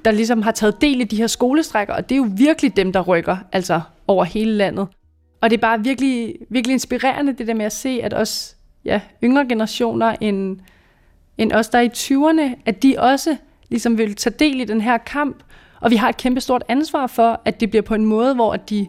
der 0.05 0.11
ligesom 0.11 0.43
har 0.43 0.51
taget 0.51 0.81
del 0.81 1.01
i 1.01 1.05
de 1.05 1.17
her 1.17 1.27
skolestrækker, 1.27 1.95
og 1.95 2.09
det 2.09 2.15
er 2.15 2.17
jo 2.17 2.29
virkelig 2.31 2.77
dem, 2.77 2.93
der 2.93 3.01
rykker, 3.01 3.37
altså 3.53 3.81
over 4.07 4.25
hele 4.25 4.53
landet. 4.53 4.87
Og 5.41 5.51
det 5.51 5.57
er 5.57 5.61
bare 5.61 5.81
virkelig, 5.85 6.35
virkelig 6.49 6.73
inspirerende, 6.73 7.33
det 7.33 7.47
der 7.47 7.55
med 7.55 7.65
at 7.65 7.73
se, 7.73 8.01
at 8.03 8.13
også 8.13 8.55
ja, 8.85 9.01
yngre 9.25 9.49
generationer 9.49 10.17
end, 10.21 10.59
end 11.39 11.53
os, 11.53 11.69
der 11.69 11.79
er 11.79 11.83
i 11.83 11.91
20'erne, 11.95 12.63
at 12.67 12.83
de 12.83 12.95
også 12.99 13.37
ligesom 13.69 13.99
vil 13.99 14.15
tage 14.15 14.35
del 14.39 14.61
i 14.61 14.65
den 14.65 14.81
her 14.81 14.99
kamp. 14.99 15.37
Og 15.81 15.91
vi 15.91 15.97
har 15.97 16.09
et 16.09 16.17
kæmpe 16.17 16.41
stort 16.41 16.65
ansvar 16.69 17.07
for, 17.07 17.41
at 17.45 17.61
det 17.61 17.71
bliver 17.71 17.83
på 17.83 17.95
en 17.95 18.05
måde, 18.07 18.35
hvor 18.35 18.57
de, 18.57 18.87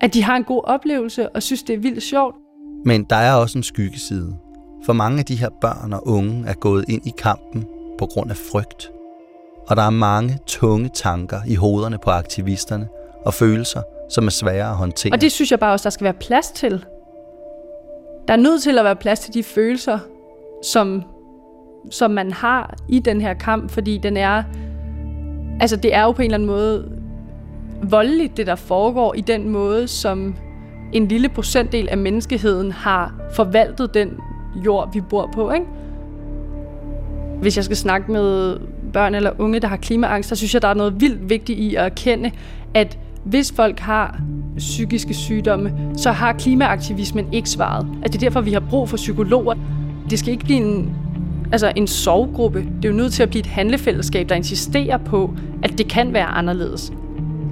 at 0.00 0.14
de 0.14 0.22
har 0.22 0.36
en 0.36 0.44
god 0.44 0.62
oplevelse 0.64 1.28
og 1.28 1.42
synes, 1.42 1.62
det 1.62 1.74
er 1.74 1.78
vildt 1.78 2.02
sjovt. 2.02 2.36
Men 2.84 3.04
der 3.04 3.16
er 3.16 3.34
også 3.34 3.58
en 3.58 3.62
skyggeside. 3.62 4.36
For 4.84 4.92
mange 4.92 5.18
af 5.18 5.24
de 5.24 5.36
her 5.36 5.48
børn 5.60 5.92
og 5.92 6.08
unge 6.08 6.44
er 6.46 6.54
gået 6.54 6.84
ind 6.88 7.06
i 7.06 7.12
kampen 7.18 7.66
på 7.98 8.06
grund 8.06 8.30
af 8.30 8.36
frygt 8.52 8.90
og 9.70 9.76
der 9.76 9.82
er 9.82 9.90
mange 9.90 10.38
tunge 10.46 10.90
tanker 10.94 11.40
i 11.46 11.54
hovederne 11.54 11.98
på 11.98 12.10
aktivisterne 12.10 12.88
og 13.24 13.34
følelser, 13.34 13.82
som 14.10 14.26
er 14.26 14.30
svære 14.30 14.70
at 14.70 14.76
håndtere. 14.76 15.12
Og 15.12 15.20
det 15.20 15.32
synes 15.32 15.50
jeg 15.50 15.60
bare 15.60 15.72
også, 15.72 15.84
der 15.84 15.90
skal 15.90 16.04
være 16.04 16.14
plads 16.14 16.50
til. 16.50 16.84
Der 18.28 18.34
er 18.34 18.38
nødt 18.38 18.62
til 18.62 18.78
at 18.78 18.84
være 18.84 18.96
plads 18.96 19.20
til 19.20 19.34
de 19.34 19.42
følelser, 19.42 19.98
som, 20.62 21.02
som 21.90 22.10
man 22.10 22.32
har 22.32 22.76
i 22.88 22.98
den 22.98 23.20
her 23.20 23.34
kamp, 23.34 23.70
fordi 23.70 23.98
den 23.98 24.16
er, 24.16 24.42
altså 25.60 25.76
det 25.76 25.94
er 25.94 26.02
jo 26.02 26.12
på 26.12 26.22
en 26.22 26.26
eller 26.26 26.36
anden 26.36 26.46
måde 26.46 26.99
voldeligt, 27.82 28.36
det 28.36 28.46
der 28.46 28.54
foregår 28.54 29.14
i 29.14 29.20
den 29.20 29.48
måde, 29.48 29.88
som 29.88 30.34
en 30.92 31.08
lille 31.08 31.28
procentdel 31.28 31.88
af 31.88 31.98
menneskeheden 31.98 32.72
har 32.72 33.14
forvaltet 33.32 33.94
den 33.94 34.10
jord, 34.66 34.92
vi 34.92 35.00
bor 35.00 35.30
på. 35.34 35.52
Ikke? 35.52 35.66
Hvis 37.40 37.56
jeg 37.56 37.64
skal 37.64 37.76
snakke 37.76 38.12
med 38.12 38.56
børn 38.92 39.14
eller 39.14 39.30
unge, 39.38 39.60
der 39.60 39.68
har 39.68 39.76
klimaangst, 39.76 40.28
så 40.28 40.36
synes 40.36 40.54
jeg, 40.54 40.62
der 40.62 40.68
er 40.68 40.74
noget 40.74 41.00
vildt 41.00 41.30
vigtigt 41.30 41.58
i 41.58 41.74
at 41.74 41.84
erkende, 41.84 42.30
at 42.74 42.98
hvis 43.24 43.52
folk 43.52 43.78
har 43.78 44.20
psykiske 44.56 45.14
sygdomme, 45.14 45.72
så 45.96 46.10
har 46.10 46.32
klimaaktivismen 46.32 47.32
ikke 47.32 47.50
svaret. 47.50 47.86
Altså 48.02 48.18
det 48.18 48.26
er 48.26 48.30
derfor, 48.30 48.40
vi 48.40 48.52
har 48.52 48.60
brug 48.70 48.88
for 48.88 48.96
psykologer. 48.96 49.54
Det 50.10 50.18
skal 50.18 50.32
ikke 50.32 50.44
blive 50.44 50.58
en, 50.58 50.92
altså 51.52 51.72
en 51.76 51.86
sovgruppe. 51.86 52.58
Det 52.58 52.84
er 52.84 52.88
jo 52.92 52.96
nødt 52.96 53.12
til 53.12 53.22
at 53.22 53.30
blive 53.30 53.40
et 53.40 53.46
handlefællesskab, 53.46 54.28
der 54.28 54.34
insisterer 54.34 54.98
på, 54.98 55.34
at 55.62 55.78
det 55.78 55.88
kan 55.88 56.12
være 56.12 56.26
anderledes. 56.26 56.92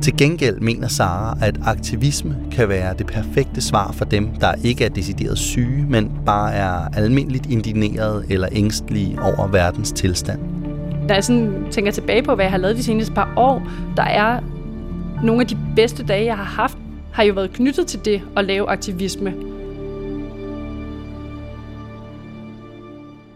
Til 0.03 0.17
gengæld 0.17 0.61
mener 0.61 0.89
Sara, 0.89 1.39
at 1.43 1.59
aktivisme 1.65 2.37
kan 2.53 2.69
være 2.69 2.95
det 2.99 3.07
perfekte 3.07 3.61
svar 3.61 3.93
for 3.93 4.05
dem, 4.05 4.29
der 4.41 4.55
ikke 4.65 4.85
er 4.85 4.89
decideret 4.89 5.39
syge, 5.39 5.87
men 5.89 6.11
bare 6.27 6.53
er 6.53 6.89
almindeligt 6.97 7.47
indigneret 7.47 8.25
eller 8.29 8.49
ængstelige 8.53 9.23
over 9.23 9.47
verdens 9.47 9.93
tilstand. 9.93 10.41
Når 11.09 11.15
jeg 11.15 11.25
sådan 11.25 11.67
tænker 11.71 11.93
tilbage 11.93 12.23
på, 12.23 12.35
hvad 12.35 12.45
jeg 12.45 12.53
har 12.53 12.59
lavet 12.59 12.77
de 12.77 12.83
seneste 12.83 13.13
par 13.13 13.33
år, 13.37 13.69
der 13.97 14.03
er 14.03 14.41
nogle 15.25 15.41
af 15.41 15.47
de 15.47 15.59
bedste 15.77 16.05
dage, 16.05 16.25
jeg 16.25 16.37
har 16.37 16.45
haft, 16.45 16.79
har 17.13 17.23
jo 17.23 17.35
været 17.35 17.53
knyttet 17.53 17.87
til 17.87 18.05
det 18.05 18.23
at 18.37 18.45
lave 18.45 18.69
aktivisme. 18.69 19.35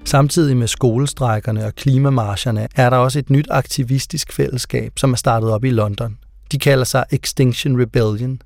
Samtidig 0.05 0.57
med 0.57 0.67
skolestrækkerne 0.67 1.67
og 1.67 1.75
klimamarscherne 1.75 2.69
er 2.77 2.91
der 2.91 2.97
også 2.97 3.19
et 3.19 3.31
nyt 3.31 3.47
aktivistisk 3.51 4.33
fællesskab, 4.33 4.93
som 4.99 5.13
er 5.13 5.17
startet 5.17 5.51
op 5.51 5.65
i 5.65 5.71
London. 5.71 6.17
De 6.53 6.59
kalder 6.59 6.85
sig 6.85 7.05
Extinction 7.11 7.81
Rebellion, 7.83 8.41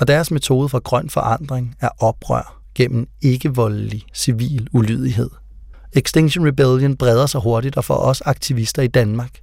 og 0.00 0.08
deres 0.08 0.30
metode 0.30 0.68
for 0.68 0.78
grøn 0.78 1.10
forandring 1.10 1.76
er 1.80 1.88
oprør 1.98 2.62
gennem 2.74 3.08
ikke-voldelig 3.22 4.02
civil 4.14 4.68
ulydighed. 4.72 5.30
Extinction 5.92 6.46
Rebellion 6.46 6.96
breder 6.96 7.26
sig 7.26 7.40
hurtigt 7.40 7.76
og 7.76 7.84
får 7.84 7.96
os 7.96 8.20
aktivister 8.20 8.82
i 8.82 8.86
Danmark. 8.86 9.38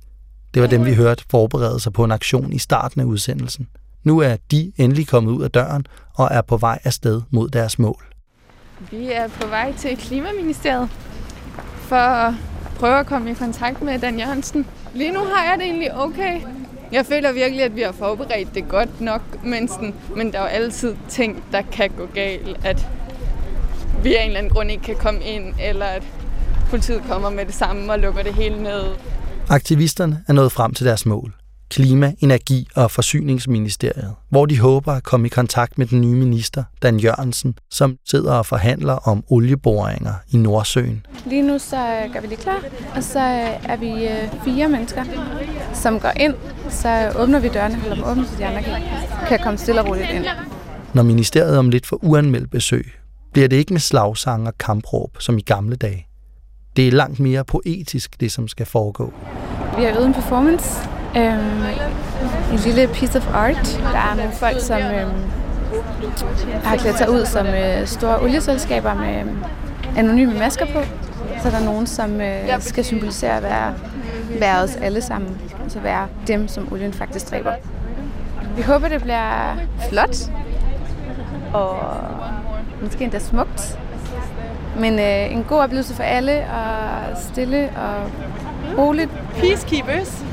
Det 0.54 0.62
var 0.62 0.68
dem, 0.68 0.86
vi 0.86 0.94
hørte 0.94 1.24
forberede 1.32 1.80
sig 1.80 1.94
på 1.94 2.04
en 2.04 2.12
aktion 2.12 2.54
i 2.54 2.58
starten 2.58 3.02
af 3.02 3.06
udsendelsen. 3.06 3.68
Nu 4.04 4.20
er 4.20 4.36
de 4.52 4.72
endelig 4.78 5.08
kommet 5.08 5.32
ud 5.32 5.44
af 5.44 5.52
døren 5.52 5.86
og 6.16 6.28
er 6.32 6.42
på 6.42 6.58
vej 6.58 6.80
afsted 6.84 7.22
mod 7.30 7.50
deres 7.50 7.80
mål. 7.80 8.06
Vi 8.92 9.12
er 9.12 9.28
på 9.28 9.48
vej 9.48 9.74
til 9.78 9.98
Klimaministeriet 9.98 10.90
for 11.78 11.96
at 11.96 12.34
prøve 12.76 13.00
at 13.00 13.06
komme 13.06 13.32
i 13.32 13.34
kontakt 13.34 13.82
med 13.82 14.00
Dan 14.00 14.20
Jørgensen. 14.20 14.66
Lige 14.94 15.12
nu 15.12 15.20
har 15.20 15.44
jeg 15.44 15.56
det 15.58 15.66
egentlig 15.66 15.96
okay. 15.96 16.42
Jeg 16.92 17.06
føler 17.06 17.32
virkelig, 17.32 17.64
at 17.64 17.76
vi 17.76 17.82
har 17.82 17.92
forberedt 17.92 18.56
det 18.56 18.70
godt 18.70 19.02
nok, 19.02 19.22
men, 19.44 19.68
sådan, 19.68 19.94
men 20.16 20.32
der 20.32 20.40
er 20.40 20.44
jo 20.44 20.48
altid 20.48 20.96
ting, 21.10 21.44
der 21.52 21.62
kan 21.72 21.90
gå 21.90 22.06
galt. 22.14 22.66
At 22.66 22.88
vi 24.04 24.16
af 24.16 24.22
en 24.22 24.28
eller 24.28 24.38
anden 24.38 24.54
grund 24.54 24.72
ikke 24.72 24.84
kan 24.84 24.96
komme 24.96 25.24
ind, 25.24 25.54
eller 25.62 25.86
at 25.86 26.04
politiet 26.70 27.02
kommer 27.10 27.30
med 27.30 27.46
det 27.46 27.54
samme 27.54 27.92
og 27.92 28.00
lukker 28.00 28.24
det 28.24 28.34
hele 28.34 28.64
ned. 28.64 28.84
Aktivisterne 29.50 30.24
er 30.28 30.34
nået 30.34 30.52
frem 30.52 30.74
til 30.74 30.86
deres 30.86 31.06
mål. 31.06 31.34
Klima-, 31.70 32.14
Energi- 32.20 32.68
og 32.76 32.92
Forsyningsministeriet, 32.92 34.16
hvor 34.30 34.46
de 34.46 34.60
håber 34.60 34.94
at 34.94 35.04
komme 35.04 35.28
i 35.28 35.30
kontakt 35.30 35.78
med 35.78 35.86
den 35.86 36.02
nye 36.02 36.16
minister, 36.16 36.64
Dan 36.82 37.00
Jørgensen, 37.00 37.56
som 37.72 37.98
sidder 38.06 38.34
og 38.34 38.46
forhandler 38.46 38.94
om 38.94 39.24
olieboringer 39.30 40.14
i 40.32 40.38
Nordsøen. 40.38 41.06
Lige 41.26 41.42
nu 41.42 41.60
så 41.60 42.10
gør 42.14 42.22
vi 42.22 42.28
lige 42.28 42.38
klar, 42.38 42.64
og 42.96 43.04
så 43.04 43.20
er 43.64 43.78
vi 43.78 44.08
øh, 44.08 44.44
fire 44.46 44.70
mennesker, 44.70 45.04
som 45.74 46.00
går 46.00 46.12
ind. 46.20 46.34
Så 46.70 47.14
åbner 47.20 47.40
vi 47.40 47.48
dørene, 47.48 47.76
holder 47.76 47.96
dem 47.96 48.04
åbne, 48.06 48.26
så 48.26 48.34
de 48.38 48.46
andre 48.46 48.64
kan, 48.64 48.82
kan 49.28 49.40
komme 49.44 49.58
stille 49.58 49.82
og 49.82 49.90
roligt 49.90 50.10
ind. 50.10 50.26
Når 50.94 51.04
ministeriet 51.04 51.58
om 51.58 51.70
lidt 51.70 51.86
får 51.86 52.00
uanmeldt 52.04 52.52
besøg, 52.52 52.92
bliver 53.34 53.48
det 53.48 53.56
ikke 53.56 53.74
med 53.74 53.82
slagsang 53.82 54.48
og 54.48 54.58
kampråb 54.58 55.18
som 55.20 55.38
i 55.38 55.42
gamle 55.42 55.76
dage. 55.76 56.08
Det 56.76 56.88
er 56.88 56.92
langt 56.92 57.20
mere 57.20 57.46
poetisk, 57.46 58.20
det 58.20 58.32
som 58.32 58.48
skal 58.48 58.66
foregå. 58.66 59.14
Vi 59.78 59.84
har 59.84 59.92
øvet 59.92 60.06
en 60.06 60.14
performance. 60.14 60.90
Øhm, 61.18 61.64
en 62.52 62.60
lille 62.66 62.88
piece 62.88 63.18
of 63.18 63.34
art. 63.34 63.82
Der 63.94 64.00
er 64.00 64.16
nogle 64.16 64.32
folk, 64.32 64.60
som 64.60 64.78
øhm, 64.82 65.32
har 66.64 66.78
klædt 66.78 66.98
sig 66.98 67.12
ud 67.12 67.26
som 67.26 67.48
øh, 67.48 67.88
store 67.88 68.20
olieselskaber 68.22 68.94
med 68.94 69.20
øhm, 69.20 69.38
anonyme 69.98 70.34
masker 70.40 70.66
på. 70.66 70.80
Så 71.44 71.50
der 71.50 71.58
er 71.58 71.66
nogen, 71.66 71.88
som 71.88 72.22
øh, 72.22 72.38
skal 72.60 72.86
symbolisere 72.86 73.38
at 73.38 73.44
være, 73.44 73.74
være 74.40 74.64
os 74.64 74.76
alle 74.76 75.02
sammen. 75.02 75.42
Altså 75.64 75.80
være 75.80 76.08
dem, 76.28 76.48
som 76.48 76.74
olien 76.74 76.94
faktisk 76.94 77.32
dræber. 77.32 77.52
Vi 78.56 78.62
håber, 78.62 78.88
det 78.88 79.02
bliver 79.02 79.56
flot. 79.90 80.18
Og 81.54 81.78
måske 82.82 83.04
endda 83.04 83.20
smukt. 83.20 83.80
Men 84.80 85.00
øh, 85.00 85.32
en 85.32 85.44
god 85.44 85.60
oplevelse 85.60 85.94
for 85.94 86.04
alle, 86.04 86.40
og 86.40 87.18
stille 87.18 87.70
og 87.70 88.12
roligt. 88.78 89.10
Peacekeepers. 89.36 90.24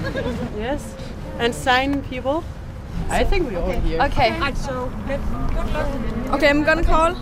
yes. 0.72 0.96
And 1.40 1.52
sign 1.54 2.02
people. 2.10 2.44
I 3.20 3.24
think 3.24 3.48
we're 3.48 3.58
all 3.58 3.80
here. 3.80 4.04
Okay. 4.04 4.32
Okay, 6.32 6.50
I'm 6.50 6.64
gonna 6.64 6.82
call. 6.82 7.12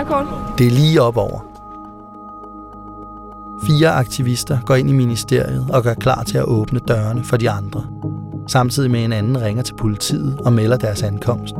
I 0.00 0.04
call. 0.04 0.26
Det 0.58 0.66
er 0.66 0.70
lige 0.70 1.02
op 1.02 1.16
over. 1.16 1.40
Fire 3.66 3.88
aktivister 3.90 4.58
går 4.66 4.74
ind 4.74 4.90
i 4.90 4.92
ministeriet 4.92 5.66
og 5.72 5.82
gør 5.82 5.94
klar 5.94 6.22
til 6.22 6.38
at 6.38 6.44
åbne 6.44 6.78
dørene 6.78 7.24
for 7.24 7.36
de 7.36 7.50
andre. 7.50 7.84
Samtidig 8.46 8.90
med 8.90 9.04
en 9.04 9.12
anden 9.12 9.42
ringer 9.42 9.62
til 9.62 9.74
politiet 9.74 10.40
og 10.44 10.52
melder 10.52 10.76
deres 10.76 11.02
ankomst. 11.02 11.54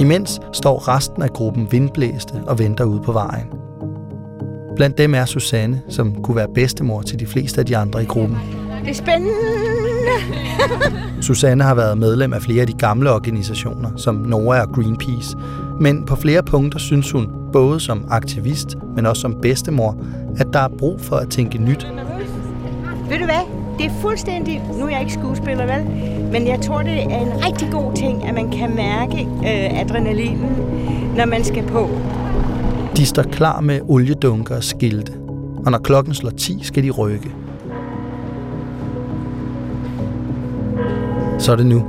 Imens 0.00 0.40
står 0.52 0.88
resten 0.88 1.22
af 1.22 1.30
gruppen 1.30 1.72
vindblæste 1.72 2.42
og 2.46 2.58
venter 2.58 2.84
ude 2.84 3.00
på 3.00 3.12
vejen. 3.12 3.46
Blandt 4.76 4.98
dem 4.98 5.14
er 5.14 5.24
Susanne, 5.24 5.82
som 5.88 6.22
kunne 6.22 6.36
være 6.36 6.48
bedstemor 6.54 7.02
til 7.02 7.20
de 7.20 7.26
fleste 7.26 7.60
af 7.60 7.66
de 7.66 7.76
andre 7.76 8.02
i 8.02 8.06
gruppen. 8.06 8.38
Det 8.84 8.90
er 8.90 8.94
spændende. 8.94 9.32
Susanne 11.20 11.64
har 11.64 11.74
været 11.74 11.98
medlem 11.98 12.32
af 12.32 12.42
flere 12.42 12.60
af 12.60 12.66
de 12.66 12.72
gamle 12.72 13.10
organisationer, 13.12 13.90
som 13.96 14.14
NOAA 14.14 14.60
og 14.60 14.72
Greenpeace, 14.72 15.36
men 15.80 16.06
på 16.06 16.16
flere 16.16 16.42
punkter 16.42 16.78
synes 16.78 17.10
hun, 17.10 17.28
både 17.52 17.80
som 17.80 18.04
aktivist, 18.10 18.76
men 18.96 19.06
også 19.06 19.20
som 19.20 19.36
bedstemor, 19.42 19.96
at 20.38 20.46
der 20.52 20.60
er 20.60 20.68
brug 20.68 21.00
for 21.00 21.16
at 21.16 21.28
tænke 21.28 21.58
nyt. 21.58 21.86
Ved 23.08 23.18
du 23.18 23.24
hvad? 23.24 23.66
Det 23.78 23.86
er 23.86 24.00
fuldstændig... 24.00 24.62
Nu 24.78 24.86
er 24.86 24.90
jeg 24.90 25.00
ikke 25.00 25.12
skuespiller, 25.12 25.66
vel? 25.66 25.84
Men 26.32 26.46
jeg 26.46 26.60
tror, 26.60 26.82
det 26.82 27.02
er 27.02 27.18
en 27.18 27.44
rigtig 27.46 27.68
god 27.70 27.94
ting, 27.94 28.28
at 28.28 28.34
man 28.34 28.50
kan 28.50 28.74
mærke 28.74 29.20
øh, 29.20 29.80
adrenalinen, 29.80 30.56
når 31.16 31.24
man 31.24 31.44
skal 31.44 31.62
på. 31.62 31.90
De 32.96 33.06
står 33.06 33.22
klar 33.22 33.60
med 33.60 33.80
oliedunker 33.88 34.56
og 34.56 34.64
skilte, 34.64 35.12
og 35.64 35.70
når 35.70 35.78
klokken 35.78 36.14
slår 36.14 36.30
10, 36.30 36.58
skal 36.62 36.82
de 36.82 36.90
rykke. 36.90 37.34
Så 41.38 41.52
er 41.52 41.56
det 41.56 41.66
nu. 41.66 41.84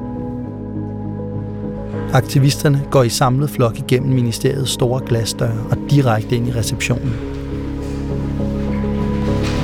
Aktivisterne 2.13 2.82
går 2.91 3.04
i 3.04 3.10
samlet 3.10 3.50
flok 3.50 3.80
igennem 3.80 4.15
ministeriets 4.15 4.72
store 4.72 5.02
glasdøre 5.06 5.65
og 5.72 5.78
direkte 5.89 6.36
ind 6.36 6.48
i 6.48 6.52
receptionen. 6.52 7.13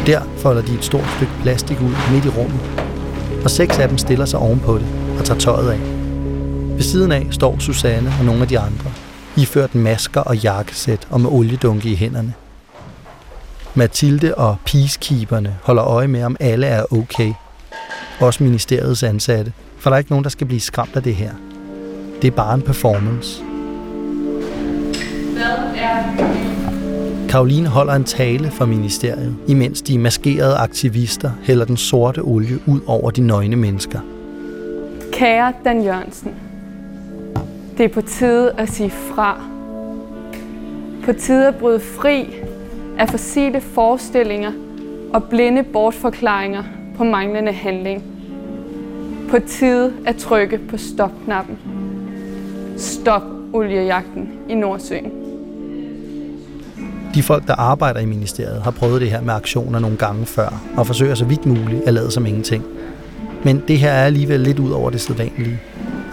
Der 0.05 0.21
folder 0.37 0.61
de 0.61 0.73
et 0.73 0.83
stort 0.83 1.07
stykke 1.15 1.33
plastik 1.41 1.81
ud 1.81 2.11
midt 2.13 2.25
i 2.25 2.29
rummet, 2.29 2.61
og 3.43 3.49
seks 3.49 3.79
af 3.79 3.89
dem 3.89 3.97
stiller 3.97 4.25
sig 4.25 4.39
ovenpå 4.39 4.77
det 4.77 4.87
og 5.19 5.25
tager 5.25 5.39
tøjet 5.39 5.69
af. 5.71 5.79
Ved 6.75 6.81
siden 6.81 7.11
af 7.11 7.27
står 7.31 7.59
Susanne 7.59 8.13
og 8.19 8.25
nogle 8.25 8.41
af 8.41 8.47
de 8.47 8.59
andre, 8.59 8.91
iført 9.37 9.75
masker 9.75 10.21
og 10.21 10.37
jakkesæt 10.37 11.07
og 11.09 11.21
med 11.21 11.29
oliedunke 11.29 11.89
i 11.89 11.95
hænderne. 11.95 12.33
Mathilde 13.75 14.35
og 14.35 14.55
peacekeeperne 14.65 15.57
holder 15.63 15.83
øje 15.83 16.07
med, 16.07 16.23
om 16.23 16.37
alle 16.39 16.67
er 16.67 16.93
okay. 16.93 17.33
Også 18.19 18.43
ministeriets 18.43 19.03
ansatte, 19.03 19.53
for 19.77 19.89
der 19.89 19.95
er 19.95 19.97
ikke 19.97 20.11
nogen, 20.11 20.23
der 20.23 20.29
skal 20.29 20.47
blive 20.47 20.59
skræmt 20.59 20.95
af 20.95 21.03
det 21.03 21.15
her. 21.15 21.31
Det 22.21 22.27
er 22.27 22.31
bare 22.31 22.55
en 22.55 22.61
performance. 22.61 23.43
Karoline 27.29 27.67
holder 27.67 27.93
en 27.93 28.03
tale 28.03 28.51
for 28.51 28.65
ministeriet, 28.65 29.35
imens 29.47 29.81
de 29.81 29.97
maskerede 29.97 30.55
aktivister 30.55 31.31
hælder 31.43 31.65
den 31.65 31.77
sorte 31.77 32.19
olie 32.19 32.59
ud 32.65 32.79
over 32.87 33.11
de 33.11 33.21
nøgne 33.21 33.55
mennesker. 33.55 33.99
Kære 35.11 35.53
Dan 35.65 35.83
Jørgensen, 35.83 36.35
det 37.77 37.83
er 37.83 37.89
på 37.89 38.01
tide 38.01 38.51
at 38.57 38.69
sige 38.69 38.89
fra. 38.89 39.41
På 41.05 41.13
tide 41.13 41.47
at 41.47 41.55
bryde 41.55 41.79
fri 41.79 42.35
af 42.99 43.09
fossile 43.09 43.61
forestillinger 43.61 44.51
og 45.13 45.23
blinde 45.23 45.63
bortforklaringer 45.63 46.63
på 46.97 47.03
manglende 47.03 47.51
handling. 47.51 48.03
På 49.29 49.39
tide 49.47 49.93
at 50.05 50.15
trykke 50.15 50.57
på 50.57 50.77
stopknappen. 50.77 51.57
Stop 52.77 53.23
oliejagten 53.53 54.29
i 54.49 54.55
Nordsøen. 54.55 55.11
De 57.15 57.23
folk, 57.23 57.47
der 57.47 57.55
arbejder 57.55 57.99
i 57.99 58.05
ministeriet, 58.05 58.61
har 58.61 58.71
prøvet 58.71 59.01
det 59.01 59.09
her 59.09 59.21
med 59.21 59.33
aktioner 59.33 59.79
nogle 59.79 59.97
gange 59.97 60.25
før, 60.25 60.61
og 60.77 60.87
forsøger 60.87 61.15
så 61.15 61.25
vidt 61.25 61.45
muligt 61.45 61.81
at 61.85 61.93
lade 61.93 62.11
som 62.11 62.25
ingenting. 62.25 62.63
Men 63.43 63.63
det 63.67 63.79
her 63.79 63.89
er 63.91 64.05
alligevel 64.05 64.39
lidt 64.39 64.59
ud 64.59 64.71
over 64.71 64.89
det 64.89 65.01
sædvanlige. 65.01 65.59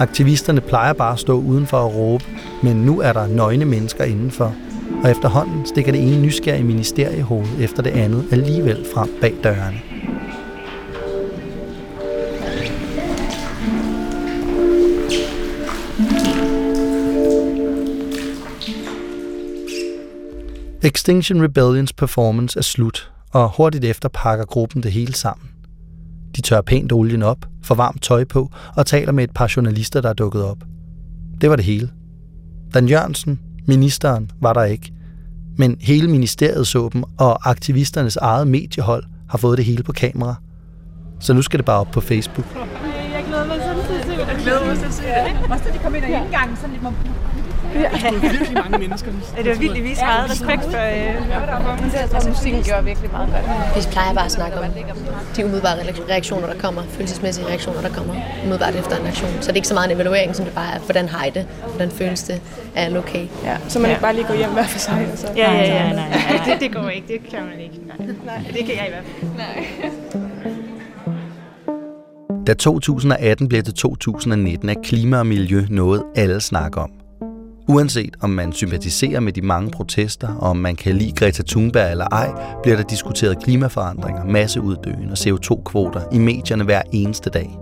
Aktivisterne 0.01 0.61
plejer 0.61 0.93
bare 0.93 1.13
at 1.13 1.19
stå 1.19 1.41
udenfor 1.41 1.77
og 1.77 1.95
råbe, 1.95 2.25
men 2.63 2.77
nu 2.77 3.01
er 3.01 3.13
der 3.13 3.27
nøgne 3.27 3.65
mennesker 3.65 4.05
indenfor, 4.05 4.55
og 5.05 5.11
efterhånden 5.11 5.67
stikker 5.67 5.93
det 5.93 6.01
ene 6.01 6.23
nysgerrige 6.23 6.65
ministeriehoved 6.65 7.49
efter 7.61 7.83
det 7.83 7.91
andet 7.91 8.25
alligevel 8.33 8.87
frem 8.95 9.09
bag 9.21 9.35
dørene. 9.45 9.81
Extinction 20.83 21.43
Rebellions 21.45 21.93
performance 21.93 22.59
er 22.59 22.63
slut, 22.63 23.11
og 23.33 23.57
hurtigt 23.57 23.85
efter 23.85 24.09
pakker 24.09 24.45
gruppen 24.45 24.83
det 24.83 24.93
hele 24.93 25.15
sammen. 25.15 25.60
De 26.37 26.41
tør 26.41 26.61
pænt 26.61 26.93
olien 26.93 27.23
op, 27.23 27.47
får 27.63 27.75
varmt 27.75 28.03
tøj 28.03 28.25
på 28.25 28.51
og 28.77 28.87
taler 28.87 29.13
med 29.13 29.25
et 29.25 29.31
par 29.31 29.53
journalister, 29.57 30.01
der 30.01 30.09
er 30.09 30.13
dukket 30.13 30.45
op. 30.45 30.59
Det 31.41 31.51
var 31.51 31.57
det 31.57 31.65
hele. 31.65 31.91
Dan 32.75 32.89
Jørgensen, 32.89 33.41
ministeren, 33.67 34.31
var 34.41 34.53
der 34.53 34.65
ikke. 34.65 34.93
Men 35.59 35.77
hele 35.81 36.09
ministeriet 36.09 36.67
så 36.67 36.89
dem, 36.93 37.05
og 37.19 37.51
aktivisternes 37.51 38.17
eget 38.17 38.49
mediehold 38.49 39.05
har 39.29 39.39
fået 39.39 39.59
det 39.59 39.67
hele 39.67 39.83
på 39.83 39.93
kamera. 39.93 40.35
Så 41.21 41.33
nu 41.35 41.43
skal 41.43 41.59
det 41.59 41.67
bare 41.67 41.81
op 41.81 41.91
på 41.93 42.01
Facebook. 42.01 42.47
Jeg 42.55 43.25
glæder 43.29 43.47
mig 43.47 43.57
sådan 43.61 43.85
til 43.87 43.95
at 43.95 44.05
se 44.05 44.11
det. 44.11 44.19
Jeg 44.19 44.39
glæder 44.43 44.67
mig 44.67 44.79
til 44.79 44.87
at 44.87 44.95
se 44.95 45.03
det. 45.03 45.51
Også 45.51 45.65
da 45.65 45.73
de 45.73 45.79
kom 45.79 45.95
ind 45.95 46.05
ad 46.05 46.25
indgangen, 46.25 46.57
sådan 46.57 46.71
lidt 46.71 46.83
Ja. 47.75 47.81
Der 47.81 47.99
stod 47.99 48.21
virkelig 48.21 48.55
mange 48.55 48.79
mennesker. 48.79 49.11
Ja, 49.37 49.43
det 49.43 49.51
var 49.53 49.59
vildt, 49.59 49.85
vise 49.85 50.01
meget 50.05 50.31
respekt 50.31 50.63
for... 50.63 50.71
Øh, 50.71 51.95
jeg 51.95 52.09
tror, 52.11 52.29
musikken 52.29 52.63
gjorde 52.63 52.85
virkelig 52.85 53.11
meget 53.13 53.29
godt. 53.33 53.77
Vi 53.77 53.91
plejer 53.93 54.15
bare 54.15 54.25
at 54.25 54.33
snakke 54.33 54.59
om 54.59 54.65
de 55.37 55.45
umiddelbare 55.45 55.77
reaktioner, 56.09 56.47
der 56.47 56.59
kommer, 56.59 56.83
følelsesmæssige 56.89 57.47
reaktioner, 57.47 57.81
der 57.81 57.89
kommer 57.89 58.15
umiddelbart 58.45 58.75
efter 58.75 58.97
en 58.97 59.07
aktion. 59.07 59.31
Så 59.41 59.47
det 59.47 59.49
er 59.49 59.57
ikke 59.57 59.69
så 59.69 59.75
meget 59.75 59.91
en 59.91 59.97
evaluering, 59.97 60.37
som 60.37 60.45
det 60.45 60.55
bare 60.55 60.75
er, 60.75 60.79
hvordan 60.79 61.09
har 61.09 61.25
I 61.25 61.31
det, 61.31 61.47
hvordan 61.69 61.91
føles 61.91 62.23
det, 62.23 62.41
er 62.75 62.89
det 62.89 62.99
okay? 62.99 63.27
Ja, 63.45 63.57
så 63.69 63.79
man 63.79 63.87
ja. 63.87 63.95
ikke 63.95 64.03
bare 64.03 64.15
lige 64.15 64.27
går 64.27 64.35
hjem 64.35 64.51
hver 64.51 64.67
for 64.67 64.79
sig. 64.79 65.09
Og 65.13 65.19
så. 65.19 65.27
Ja, 65.37 65.53
ja, 65.53 65.63
ja, 65.63 65.93
nej, 65.93 66.09
nej. 66.09 66.45
Det, 66.47 66.61
det 66.63 66.73
går 66.75 66.89
ikke, 66.89 67.07
det 67.09 67.31
kan 67.31 67.41
man 67.51 67.61
ikke. 67.61 67.75
Nej. 67.87 68.07
nej, 68.27 68.53
det 68.53 68.67
kan 68.67 68.75
jeg 68.77 68.87
i 68.87 68.91
hvert 68.91 69.05
fald. 69.05 69.31
Nej. 69.37 69.67
Da 72.47 72.55
2018 72.55 73.49
blev 73.49 73.63
til 73.63 73.75
2019, 73.75 74.69
er 74.69 74.75
klima 74.85 75.19
og 75.19 75.27
miljø 75.27 75.67
noget, 75.71 76.03
alle 76.17 76.41
snakker 76.41 76.81
om. 76.81 77.00
Uanset 77.71 78.17
om 78.21 78.31
man 78.31 78.53
sympatiserer 78.53 79.21
med 79.21 79.33
de 79.33 79.43
mange 79.43 79.71
protester, 79.71 80.29
og 80.35 80.51
om 80.51 80.57
man 80.57 80.77
kan 80.77 80.97
lide 80.97 81.13
Greta 81.13 81.43
Thunberg 81.49 81.91
eller 81.91 82.05
ej, 82.05 82.31
bliver 82.63 82.77
der 82.77 82.85
diskuteret 82.85 83.43
klimaforandringer, 83.43 84.25
masseuddøen 84.25 85.11
og 85.11 85.17
CO2-kvoter 85.19 86.01
i 86.13 86.19
medierne 86.19 86.65
hver 86.65 86.83
eneste 86.93 87.31
dag. 87.31 87.59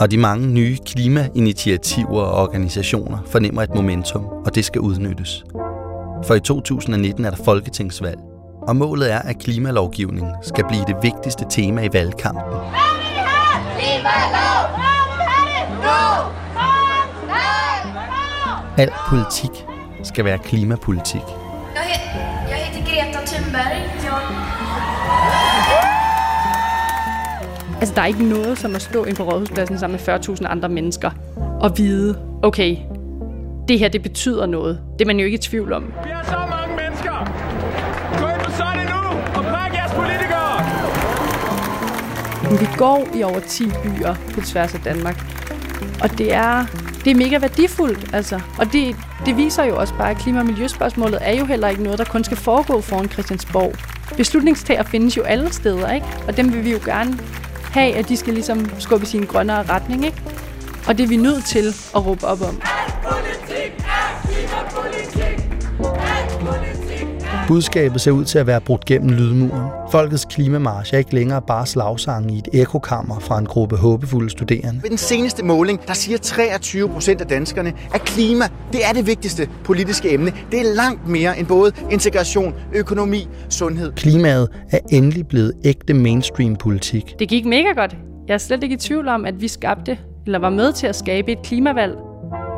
Og 0.00 0.10
de 0.10 0.18
mange 0.18 0.46
nye 0.46 0.76
klimainitiativer 0.86 2.22
og 2.22 2.42
organisationer 2.42 3.18
fornemmer 3.26 3.62
et 3.62 3.74
momentum, 3.74 4.24
og 4.24 4.54
det 4.54 4.64
skal 4.64 4.80
udnyttes. 4.80 5.44
For 6.26 6.34
i 6.34 6.40
2019 6.40 7.24
er 7.24 7.30
der 7.30 7.44
folketingsvalg, 7.44 8.18
og 8.62 8.76
målet 8.76 9.12
er, 9.12 9.18
at 9.18 9.38
klimalovgivningen 9.38 10.32
skal 10.42 10.64
blive 10.68 10.84
det 10.86 10.96
vigtigste 11.02 11.44
tema 11.50 11.82
i 11.82 11.88
valgkampen. 11.92 12.58
Klimalov! 13.78 14.62
Nu! 15.82 16.41
Al 18.78 18.90
politik 19.08 19.64
skal 20.02 20.24
være 20.24 20.38
klimapolitik. 20.38 21.20
Jeg, 21.74 21.82
he- 21.82 22.48
jeg 22.48 22.56
heter 22.56 22.90
Greta 22.90 23.26
Thunberg. 23.26 23.72
Jeg... 24.04 24.12
Altså, 27.80 27.94
der 27.94 28.02
er 28.02 28.06
ikke 28.06 28.24
noget 28.24 28.58
som 28.58 28.74
at 28.74 28.82
stå 28.82 29.04
ind 29.04 29.16
på 29.16 29.22
rådhuspladsen 29.22 29.78
sammen 29.78 30.00
med 30.06 30.18
40.000 30.18 30.46
andre 30.46 30.68
mennesker 30.68 31.10
og 31.60 31.78
vide, 31.78 32.18
okay, 32.42 32.76
det 33.68 33.78
her, 33.78 33.88
det 33.88 34.02
betyder 34.02 34.46
noget. 34.46 34.80
Det 34.98 35.04
er 35.04 35.06
man 35.06 35.18
jo 35.18 35.24
ikke 35.24 35.34
i 35.34 35.38
tvivl 35.38 35.72
om. 35.72 35.82
Vi 36.04 36.10
er 36.10 36.22
så 36.24 36.36
mange 36.50 36.76
mennesker! 36.76 37.12
Gå 38.20 38.26
ind 38.28 38.40
på 38.44 38.50
sådan 38.50 38.86
nu 38.86 39.08
og 39.36 39.44
præk 39.44 39.72
jeres 39.74 39.92
politikere! 39.92 40.62
Vi 42.60 42.66
går 42.78 43.08
i 43.14 43.22
over 43.22 43.40
10 43.40 43.64
byer 43.84 44.14
på 44.34 44.40
tværs 44.40 44.74
af 44.74 44.80
Danmark. 44.80 45.24
Og 46.02 46.18
det 46.18 46.34
er 46.34 46.64
det 47.04 47.10
er 47.10 47.14
mega 47.14 47.38
værdifuldt, 47.38 48.14
altså. 48.14 48.40
Og 48.58 48.72
det, 48.72 48.96
det 49.26 49.36
viser 49.36 49.64
jo 49.64 49.76
også 49.76 49.94
bare, 49.94 50.10
at 50.10 50.16
klima- 50.16 50.40
og 50.40 50.46
miljøspørgsmålet 50.46 51.18
er 51.22 51.32
jo 51.38 51.44
heller 51.44 51.68
ikke 51.68 51.82
noget, 51.82 51.98
der 51.98 52.04
kun 52.04 52.24
skal 52.24 52.36
foregå 52.36 52.80
foran 52.80 53.08
Christiansborg. 53.08 53.74
Beslutningstager 54.16 54.82
findes 54.82 55.16
jo 55.16 55.22
alle 55.22 55.52
steder, 55.52 55.92
ikke? 55.92 56.06
Og 56.28 56.36
dem 56.36 56.52
vil 56.52 56.64
vi 56.64 56.72
jo 56.72 56.80
gerne 56.84 57.18
have, 57.62 57.94
at 57.94 58.08
de 58.08 58.16
skal 58.16 58.34
ligesom 58.34 58.70
skubbe 58.78 59.04
i 59.04 59.08
sin 59.08 59.22
grønnere 59.24 59.62
retning, 59.62 60.04
ikke? 60.04 60.22
Og 60.86 60.98
det 60.98 61.04
er 61.04 61.08
vi 61.08 61.16
nødt 61.16 61.44
til 61.44 61.74
at 61.96 62.06
råbe 62.06 62.26
op 62.26 62.42
om. 62.42 62.60
Budskabet 67.48 68.00
ser 68.00 68.10
ud 68.10 68.24
til 68.24 68.38
at 68.38 68.46
være 68.46 68.60
brudt 68.60 68.84
gennem 68.84 69.10
lydmuren. 69.10 69.70
Folkets 69.90 70.24
klimamarsch 70.24 70.94
er 70.94 70.98
ikke 70.98 71.14
længere 71.14 71.42
bare 71.42 71.66
slagsange 71.66 72.34
i 72.34 72.38
et 72.38 72.48
ekokammer 72.52 73.18
fra 73.20 73.38
en 73.38 73.46
gruppe 73.46 73.76
håbefulde 73.76 74.30
studerende. 74.30 74.82
Ved 74.82 74.90
den 74.90 74.98
seneste 74.98 75.44
måling, 75.44 75.86
der 75.86 75.92
siger 75.94 76.18
23 76.18 76.88
procent 76.88 77.20
af 77.20 77.26
danskerne, 77.26 77.72
at 77.94 78.00
klima 78.00 78.44
det 78.72 78.80
er 78.88 78.92
det 78.92 79.06
vigtigste 79.06 79.48
politiske 79.64 80.14
emne. 80.14 80.32
Det 80.50 80.60
er 80.60 80.74
langt 80.74 81.08
mere 81.08 81.38
end 81.38 81.46
både 81.46 81.72
integration, 81.90 82.54
økonomi, 82.74 83.28
sundhed. 83.48 83.92
Klimaet 83.92 84.48
er 84.70 84.78
endelig 84.90 85.26
blevet 85.26 85.52
ægte 85.64 85.94
mainstream 85.94 86.56
politik. 86.56 87.14
Det 87.18 87.28
gik 87.28 87.44
mega 87.46 87.72
godt. 87.76 87.96
Jeg 88.28 88.34
er 88.34 88.38
slet 88.38 88.62
ikke 88.62 88.74
i 88.74 88.78
tvivl 88.78 89.08
om, 89.08 89.24
at 89.24 89.40
vi 89.40 89.48
skabte, 89.48 89.98
eller 90.26 90.38
var 90.38 90.50
med 90.50 90.72
til 90.72 90.86
at 90.86 90.96
skabe 90.96 91.32
et 91.32 91.38
klimavalg. 91.44 91.94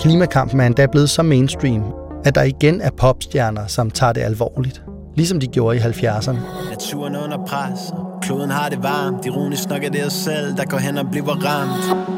Klimakampen 0.01 0.61
er 0.61 0.67
endda 0.67 0.87
blevet 0.87 1.11
så 1.11 1.23
mainstream, 1.23 1.83
at 2.25 2.35
der 2.35 2.43
igen 2.43 2.81
er 2.81 2.91
popstjerner, 2.91 3.67
som 3.67 3.91
tager 3.91 4.13
det 4.13 4.21
alvorligt. 4.21 4.83
Ligesom 5.17 5.41
de 5.41 5.47
gjorde 5.47 5.77
i 5.77 5.81
70'erne. 5.81 6.37
Naturen 6.71 7.17
under 7.17 7.47
pres, 7.47 7.81
kloden 8.23 8.51
har 8.51 8.69
det 8.69 8.83
varmt. 8.83 9.27
Ironisk 9.27 9.69
nok 9.69 9.85
er 9.85 9.91
det 9.91 10.07
os 10.07 10.13
selv, 10.13 10.57
der 10.57 10.65
går 10.65 10.79
hen 10.79 10.99
og 10.99 11.07
bliver 11.11 11.45
ramt. 11.45 12.09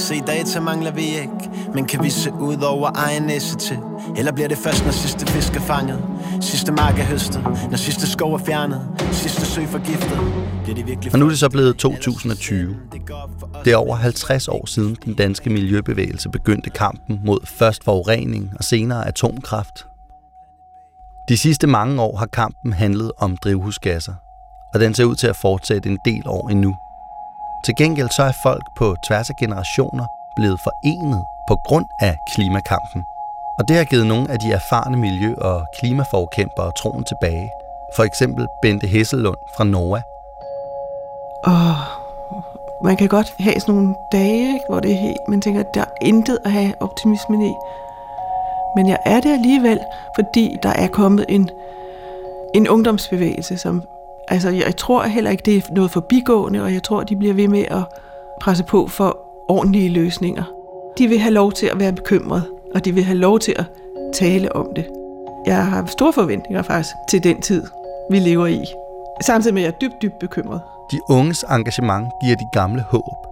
Se, 0.00 0.20
data 0.26 0.60
mangler 0.60 0.90
vi 0.90 1.02
ikke, 1.02 1.50
men 1.74 1.84
kan 1.86 2.04
vi 2.04 2.10
se 2.10 2.32
ud 2.32 2.62
over 2.62 2.90
egen 2.94 3.22
næse 3.22 3.56
til? 3.56 3.78
Eller 4.16 4.32
bliver 4.32 4.48
det 4.48 4.58
først, 4.58 4.84
når 4.84 4.92
sidste 4.92 5.26
fisk 5.26 5.56
er 5.56 5.60
fanget? 5.60 5.98
Sidste 6.40 6.72
mark 6.72 6.98
er 6.98 7.04
høstet, 7.04 7.42
når 7.70 7.76
sidste 7.76 8.06
skov 8.06 8.34
er 8.34 8.38
fjernet, 8.38 8.88
sidste 9.12 9.46
sø 9.46 9.66
forgiftet. 9.66 10.18
Bliver 10.62 10.76
det 10.76 10.86
virkelig 10.86 11.12
og 11.12 11.18
nu 11.18 11.24
er 11.24 11.28
det 11.28 11.38
så 11.38 11.48
blevet 11.48 11.76
2020. 11.76 12.76
Det 13.64 13.72
er 13.72 13.76
over 13.76 13.96
50 13.96 14.48
år 14.48 14.66
siden 14.66 14.96
den 15.04 15.14
danske 15.14 15.50
miljøbevægelse 15.50 16.28
begyndte 16.28 16.70
kampen 16.70 17.20
mod 17.24 17.46
først 17.46 17.84
forurening 17.84 18.52
og 18.58 18.64
senere 18.64 19.08
atomkraft. 19.08 19.86
De 21.28 21.38
sidste 21.38 21.66
mange 21.66 22.02
år 22.02 22.16
har 22.16 22.26
kampen 22.26 22.72
handlet 22.72 23.12
om 23.18 23.36
drivhusgasser, 23.36 24.14
og 24.74 24.80
den 24.80 24.94
ser 24.94 25.04
ud 25.04 25.14
til 25.14 25.26
at 25.26 25.36
fortsætte 25.36 25.88
en 25.88 25.98
del 26.04 26.22
år 26.26 26.48
endnu. 26.48 26.76
Til 27.64 27.74
gengæld 27.78 28.08
så 28.16 28.22
er 28.22 28.32
folk 28.42 28.64
på 28.78 28.96
tværs 29.08 29.30
af 29.30 29.36
generationer 29.40 30.06
blevet 30.36 30.60
forenet 30.64 31.24
på 31.48 31.56
grund 31.66 31.86
af 32.00 32.16
klimakampen. 32.34 33.02
Og 33.60 33.68
det 33.68 33.76
har 33.76 33.84
givet 33.84 34.06
nogle 34.06 34.30
af 34.30 34.38
de 34.38 34.52
erfarne 34.52 34.96
miljø- 34.96 35.40
og 35.40 35.66
klimaforkæmpere 35.78 36.72
troen 36.72 37.04
tilbage. 37.04 37.50
For 37.96 38.02
eksempel 38.02 38.46
Bente 38.62 38.86
Hesselund 38.86 39.36
fra 39.56 39.64
Norge. 39.64 40.02
Og 41.44 41.74
man 42.84 42.96
kan 42.96 43.08
godt 43.08 43.34
have 43.38 43.60
sådan 43.60 43.74
nogle 43.74 43.94
dage, 44.12 44.52
ikke, 44.54 44.64
hvor 44.68 44.80
det 44.80 44.90
er 44.90 44.96
helt, 44.96 45.28
man 45.28 45.40
tænker, 45.40 45.60
at 45.60 45.74
der 45.74 45.80
er 45.80 45.92
intet 46.02 46.38
at 46.44 46.52
have 46.52 46.72
optimismen 46.80 47.42
i. 47.42 47.52
Men 48.76 48.88
jeg 48.88 48.98
er 49.06 49.20
det 49.20 49.32
alligevel, 49.32 49.78
fordi 50.14 50.56
der 50.62 50.72
er 50.72 50.88
kommet 50.88 51.26
en, 51.28 51.50
en 52.54 52.68
ungdomsbevægelse, 52.68 53.58
som 53.58 53.82
altså 54.28 54.50
jeg 54.50 54.76
tror 54.76 55.02
heller 55.02 55.30
ikke, 55.30 55.42
det 55.42 55.56
er 55.56 55.74
noget 55.74 55.90
forbigående, 55.90 56.62
og 56.62 56.74
jeg 56.74 56.82
tror, 56.82 57.02
de 57.02 57.16
bliver 57.16 57.34
ved 57.34 57.48
med 57.48 57.64
at 57.70 57.82
presse 58.40 58.64
på 58.64 58.86
for 58.86 59.18
ordentlige 59.48 59.88
løsninger. 59.88 60.44
De 60.98 61.08
vil 61.08 61.18
have 61.18 61.34
lov 61.34 61.52
til 61.52 61.66
at 61.66 61.78
være 61.78 61.92
bekymret, 61.92 62.44
og 62.74 62.84
de 62.84 62.94
vil 62.94 63.04
have 63.04 63.18
lov 63.18 63.38
til 63.38 63.54
at 63.58 63.64
tale 64.14 64.56
om 64.56 64.68
det. 64.76 64.86
Jeg 65.46 65.66
har 65.66 65.86
store 65.86 66.12
forventninger 66.12 66.62
faktisk 66.62 66.94
til 67.08 67.24
den 67.24 67.42
tid, 67.42 67.66
vi 68.10 68.18
lever 68.18 68.46
i. 68.46 68.64
Samtidig 69.22 69.54
med, 69.54 69.62
at 69.62 69.66
jeg 69.66 69.74
er 69.74 69.78
dybt, 69.78 70.02
dybt 70.02 70.18
bekymret. 70.20 70.60
De 70.92 71.00
unges 71.08 71.44
engagement 71.50 72.08
giver 72.22 72.36
de 72.36 72.48
gamle 72.52 72.82
håb. 72.82 73.26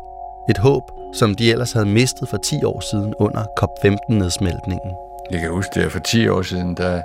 Et 0.50 0.58
håb, 0.58 0.82
som 1.14 1.34
de 1.34 1.52
ellers 1.52 1.72
havde 1.72 1.86
mistet 1.86 2.28
for 2.28 2.36
10 2.36 2.64
år 2.64 2.80
siden 2.80 3.14
under 3.18 3.42
COP15-nedsmeltningen. 3.60 4.94
Jeg 5.30 5.40
kan 5.40 5.50
huske 5.50 5.80
det, 5.80 5.92
for 5.92 5.98
10 5.98 6.28
år 6.28 6.42
siden, 6.42 6.74
der, 6.74 7.02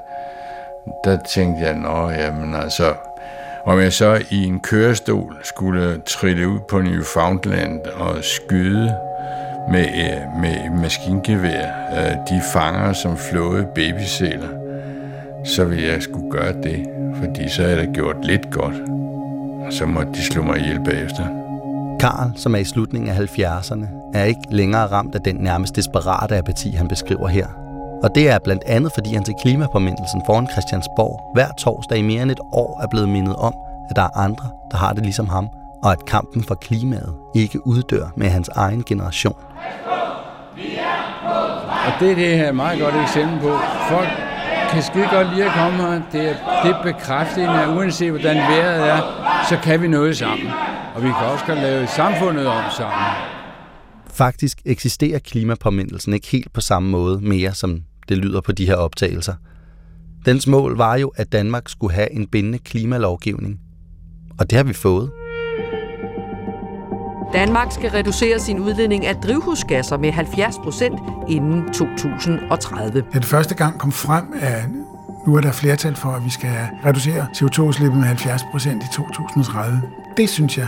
der 1.03 1.17
tænkte 1.17 1.63
jeg, 1.63 1.75
nå, 1.75 2.09
jamen 2.09 2.55
altså, 2.55 2.93
om 3.65 3.79
jeg 3.79 3.93
så 3.93 4.21
i 4.31 4.43
en 4.43 4.59
kørestol 4.59 5.37
skulle 5.43 6.01
trille 6.05 6.47
ud 6.47 6.59
på 6.59 6.81
Newfoundland 6.81 7.81
og 7.85 8.15
skyde 8.23 8.95
med, 9.71 9.85
øh, 9.85 10.41
med 10.41 10.81
maskingevær 10.81 11.65
øh, 11.97 12.15
de 12.29 12.41
fanger, 12.53 12.93
som 12.93 13.17
flåede 13.17 13.67
babysæler, 13.75 14.47
så 15.45 15.65
ville 15.65 15.87
jeg 15.87 16.01
skulle 16.01 16.31
gøre 16.31 16.53
det, 16.53 16.85
fordi 17.19 17.49
så 17.49 17.61
havde 17.61 17.77
jeg 17.77 17.87
gjort 17.93 18.25
lidt 18.25 18.51
godt, 18.51 18.75
og 19.65 19.73
så 19.73 19.85
måtte 19.85 20.11
de 20.11 20.21
slå 20.21 20.43
mig 20.43 20.59
ihjel 20.59 20.83
bagefter. 20.85 21.25
Karl, 21.99 22.31
som 22.35 22.55
er 22.55 22.59
i 22.59 22.63
slutningen 22.63 23.09
af 23.09 23.19
70'erne, 23.19 23.85
er 24.13 24.23
ikke 24.23 24.41
længere 24.49 24.85
ramt 24.87 25.15
af 25.15 25.21
den 25.21 25.35
nærmest 25.35 25.75
desperate 25.75 26.37
apati, 26.37 26.71
han 26.71 26.87
beskriver 26.87 27.27
her. 27.27 27.47
Og 28.03 28.09
det 28.15 28.29
er 28.29 28.39
blandt 28.39 28.63
andet, 28.67 28.91
fordi 28.93 29.13
han 29.13 29.23
til 29.23 29.33
klimapåmindelsen 29.41 30.21
foran 30.25 30.47
Christiansborg 30.51 31.31
hver 31.33 31.47
torsdag 31.57 31.97
i 31.97 32.01
mere 32.01 32.23
end 32.23 32.31
et 32.31 32.39
år 32.51 32.79
er 32.83 32.87
blevet 32.87 33.09
mindet 33.09 33.35
om, 33.35 33.53
at 33.89 33.95
der 33.95 34.01
er 34.01 34.17
andre, 34.17 34.49
der 34.71 34.77
har 34.77 34.93
det 34.93 35.03
ligesom 35.03 35.29
ham, 35.29 35.49
og 35.83 35.91
at 35.91 36.05
kampen 36.05 36.43
for 36.43 36.55
klimaet 36.55 37.15
ikke 37.35 37.67
uddør 37.67 38.07
med 38.17 38.27
hans 38.29 38.49
egen 38.49 38.83
generation. 38.83 39.37
Og 41.85 41.99
det, 41.99 42.17
det 42.17 42.27
her 42.27 42.43
er 42.43 42.49
et 42.49 42.55
meget 42.55 42.79
godt 42.79 42.95
eksempel 42.95 43.39
på. 43.39 43.57
Folk 43.89 44.07
kan 44.71 44.83
skide 44.83 45.07
godt 45.11 45.35
lide 45.35 45.45
at 45.45 45.51
komme 45.53 45.77
her. 45.77 46.01
Det 46.11 46.29
er, 46.29 46.35
det 46.63 46.71
er 46.71 46.83
bekræftende, 46.83 47.61
at 47.61 47.67
uanset 47.67 48.09
hvordan 48.09 48.35
vejret 48.37 48.89
er, 48.89 48.99
så 49.49 49.57
kan 49.63 49.81
vi 49.81 49.87
noget 49.87 50.17
sammen. 50.17 50.47
Og 50.95 51.03
vi 51.03 51.07
kan 51.07 51.25
også 51.33 51.45
godt 51.45 51.59
lave 51.59 51.87
samfundet 51.87 52.47
om 52.47 52.63
sammen. 52.77 53.05
Faktisk 54.07 54.61
eksisterer 54.65 55.19
klimapåmindelsen 55.19 56.13
ikke 56.13 56.27
helt 56.27 56.53
på 56.53 56.61
samme 56.61 56.89
måde 56.89 57.21
mere, 57.21 57.53
som 57.53 57.81
det 58.09 58.17
lyder 58.17 58.41
på 58.41 58.51
de 58.51 58.65
her 58.65 58.75
optagelser. 58.75 59.33
Dens 60.25 60.47
mål 60.47 60.77
var 60.77 60.95
jo, 60.95 61.11
at 61.15 61.31
Danmark 61.31 61.69
skulle 61.69 61.93
have 61.93 62.11
en 62.11 62.27
bindende 62.27 62.59
klimalovgivning. 62.59 63.59
Og 64.39 64.49
det 64.49 64.57
har 64.57 64.63
vi 64.63 64.73
fået. 64.73 65.11
Danmark 67.33 67.71
skal 67.71 67.89
reducere 67.89 68.39
sin 68.39 68.59
udledning 68.59 69.05
af 69.05 69.15
drivhusgasser 69.15 69.97
med 69.97 70.11
70 70.11 70.57
procent 70.57 70.99
inden 71.27 71.73
2030. 71.73 73.01
Den 73.01 73.03
det 73.13 73.25
første 73.25 73.55
gang 73.55 73.79
kom 73.79 73.91
frem, 73.91 74.33
at 74.41 74.63
nu 75.27 75.35
er 75.35 75.41
der 75.41 75.51
flertal 75.51 75.95
for, 75.95 76.09
at 76.09 76.25
vi 76.25 76.29
skal 76.29 76.55
reducere 76.85 77.27
CO2-udslippet 77.37 77.99
med 77.99 78.07
70 78.07 78.41
procent 78.51 78.83
i 78.83 78.87
2030, 78.93 79.81
det 80.17 80.29
synes 80.29 80.57
jeg, 80.57 80.67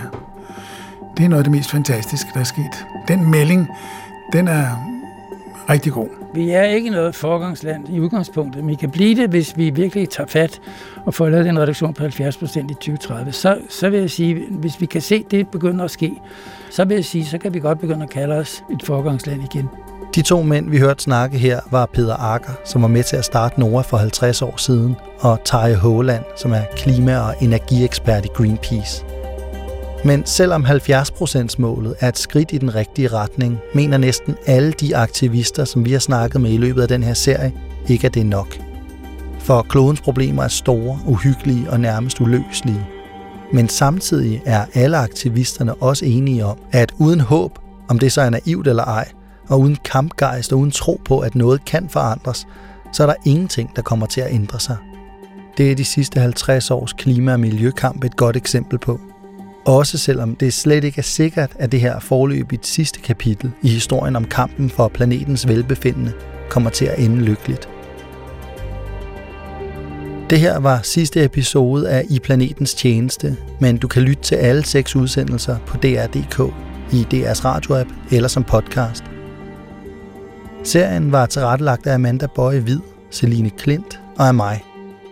det 1.17 1.25
er 1.25 1.29
noget 1.29 1.39
af 1.39 1.43
det 1.43 1.51
mest 1.51 1.71
fantastiske, 1.71 2.29
der 2.33 2.39
er 2.39 2.43
sket. 2.43 2.85
Den 3.07 3.31
melding, 3.31 3.67
den 4.33 4.47
er 4.47 4.67
rigtig 5.69 5.91
god. 5.91 6.24
Vi 6.35 6.51
er 6.51 6.63
ikke 6.63 6.89
noget 6.89 7.15
forgangsland 7.15 7.89
i 7.89 7.99
udgangspunktet, 7.99 8.63
men 8.63 8.69
vi 8.69 8.75
kan 8.75 8.91
blive 8.91 9.21
det, 9.21 9.29
hvis 9.29 9.53
vi 9.57 9.69
virkelig 9.69 10.09
tager 10.09 10.27
fat 10.27 10.61
og 11.05 11.13
får 11.13 11.29
lavet 11.29 11.47
en 11.47 11.59
reduktion 11.59 11.93
på 11.93 12.03
70 12.03 12.37
procent 12.37 12.71
i 12.71 12.73
2030. 12.73 13.31
Så, 13.31 13.57
så 13.69 13.89
vil 13.89 13.99
jeg 13.99 14.09
sige, 14.09 14.43
hvis 14.49 14.81
vi 14.81 14.85
kan 14.85 15.01
se, 15.01 15.15
at 15.15 15.31
det 15.31 15.47
begynder 15.47 15.85
at 15.85 15.91
ske, 15.91 16.13
så 16.69 16.85
vil 16.85 16.95
jeg 16.95 17.05
sige, 17.05 17.25
så 17.25 17.37
kan 17.37 17.53
vi 17.53 17.59
godt 17.59 17.79
begynde 17.79 18.03
at 18.03 18.09
kalde 18.09 18.35
os 18.35 18.63
et 18.71 18.83
forgangsland 18.83 19.43
igen. 19.43 19.69
De 20.15 20.21
to 20.21 20.41
mænd, 20.41 20.69
vi 20.69 20.79
hørte 20.79 21.03
snakke 21.03 21.37
her, 21.37 21.59
var 21.71 21.85
Peter 21.85 22.15
Akker, 22.15 22.53
som 22.65 22.81
var 22.81 22.87
med 22.87 23.03
til 23.03 23.15
at 23.15 23.25
starte 23.25 23.59
Nora 23.59 23.81
for 23.81 23.97
50 23.97 24.41
år 24.41 24.57
siden, 24.57 24.95
og 25.19 25.39
Tarje 25.45 25.75
Håland, 25.75 26.23
som 26.37 26.51
er 26.51 26.61
klima- 26.75 27.17
og 27.17 27.35
energiekspert 27.41 28.25
i 28.25 28.29
Greenpeace. 28.33 29.05
Men 30.05 30.25
selvom 30.25 30.65
70%-målet 30.65 31.95
er 31.99 32.07
et 32.07 32.17
skridt 32.17 32.53
i 32.53 32.57
den 32.57 32.75
rigtige 32.75 33.07
retning, 33.07 33.59
mener 33.73 33.97
næsten 33.97 34.35
alle 34.45 34.71
de 34.71 34.95
aktivister, 34.97 35.65
som 35.65 35.85
vi 35.85 35.91
har 35.91 35.99
snakket 35.99 36.41
med 36.41 36.51
i 36.51 36.57
løbet 36.57 36.81
af 36.81 36.87
den 36.87 37.03
her 37.03 37.13
serie, 37.13 37.53
ikke 37.87 38.07
at 38.07 38.13
det 38.13 38.19
er 38.19 38.25
nok. 38.25 38.57
For 39.39 39.65
klodens 39.69 40.01
problemer 40.01 40.43
er 40.43 40.47
store, 40.47 40.99
uhyggelige 41.05 41.69
og 41.69 41.79
nærmest 41.79 42.21
uløselige. 42.21 42.87
Men 43.53 43.69
samtidig 43.69 44.41
er 44.45 44.65
alle 44.73 44.97
aktivisterne 44.97 45.73
også 45.73 46.05
enige 46.05 46.45
om, 46.45 46.57
at 46.71 46.91
uden 46.97 47.19
håb, 47.19 47.59
om 47.87 47.99
det 47.99 48.11
så 48.11 48.21
er 48.21 48.29
naivt 48.29 48.67
eller 48.67 48.83
ej, 48.83 49.09
og 49.49 49.59
uden 49.59 49.77
kampgejst 49.85 50.53
og 50.53 50.59
uden 50.59 50.71
tro 50.71 51.01
på, 51.05 51.19
at 51.19 51.35
noget 51.35 51.65
kan 51.65 51.89
forandres, 51.89 52.47
så 52.93 53.03
er 53.03 53.07
der 53.07 53.15
ingenting, 53.25 53.75
der 53.75 53.81
kommer 53.81 54.05
til 54.05 54.21
at 54.21 54.33
ændre 54.33 54.59
sig. 54.59 54.77
Det 55.57 55.71
er 55.71 55.75
de 55.75 55.85
sidste 55.85 56.19
50 56.19 56.71
års 56.71 56.93
klima- 56.93 57.33
og 57.33 57.39
miljøkamp 57.39 58.03
et 58.03 58.15
godt 58.15 58.37
eksempel 58.37 58.79
på. 58.79 58.99
Også 59.65 59.97
selvom 59.97 60.35
det 60.35 60.53
slet 60.53 60.83
ikke 60.83 60.99
er 60.99 61.03
sikkert, 61.03 61.51
at 61.59 61.71
det 61.71 61.81
her 61.81 61.99
forløbigt 61.99 62.67
sidste 62.67 62.99
kapitel 62.99 63.51
i 63.61 63.69
historien 63.69 64.15
om 64.15 64.25
kampen 64.25 64.69
for 64.69 64.87
planetens 64.87 65.47
velbefindende 65.47 66.13
kommer 66.49 66.69
til 66.69 66.85
at 66.85 66.99
ende 66.99 67.21
lykkeligt. 67.21 67.69
Det 70.29 70.39
her 70.39 70.59
var 70.59 70.79
sidste 70.83 71.23
episode 71.23 71.89
af 71.89 72.05
I 72.09 72.19
Planetens 72.19 72.73
Tjeneste, 72.73 73.37
men 73.59 73.77
du 73.77 73.87
kan 73.87 74.01
lytte 74.01 74.23
til 74.23 74.35
alle 74.35 74.65
seks 74.65 74.95
udsendelser 74.95 75.57
på 75.67 75.77
DR.dk, 75.77 76.53
i 76.93 77.07
DR's 77.13 77.45
radioapp 77.45 77.89
eller 78.11 78.27
som 78.27 78.43
podcast. 78.43 79.03
Serien 80.63 81.11
var 81.11 81.25
tilrettelagt 81.25 81.87
af 81.87 81.93
Amanda 81.93 82.27
Bøje 82.35 82.59
Hvid, 82.59 82.79
Celine 83.11 83.49
Klint 83.49 84.01
og 84.17 84.27
af 84.27 84.33
mig. 84.33 84.63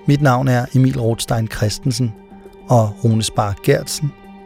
Mit 0.07 0.21
navn 0.21 0.47
er 0.47 0.65
Emil 0.75 0.99
Rothstein 0.99 1.47
Christensen, 1.47 2.13
og 2.69 3.03
Rune 3.03 3.23
Spar 3.23 3.55
Gertsen 3.63 4.11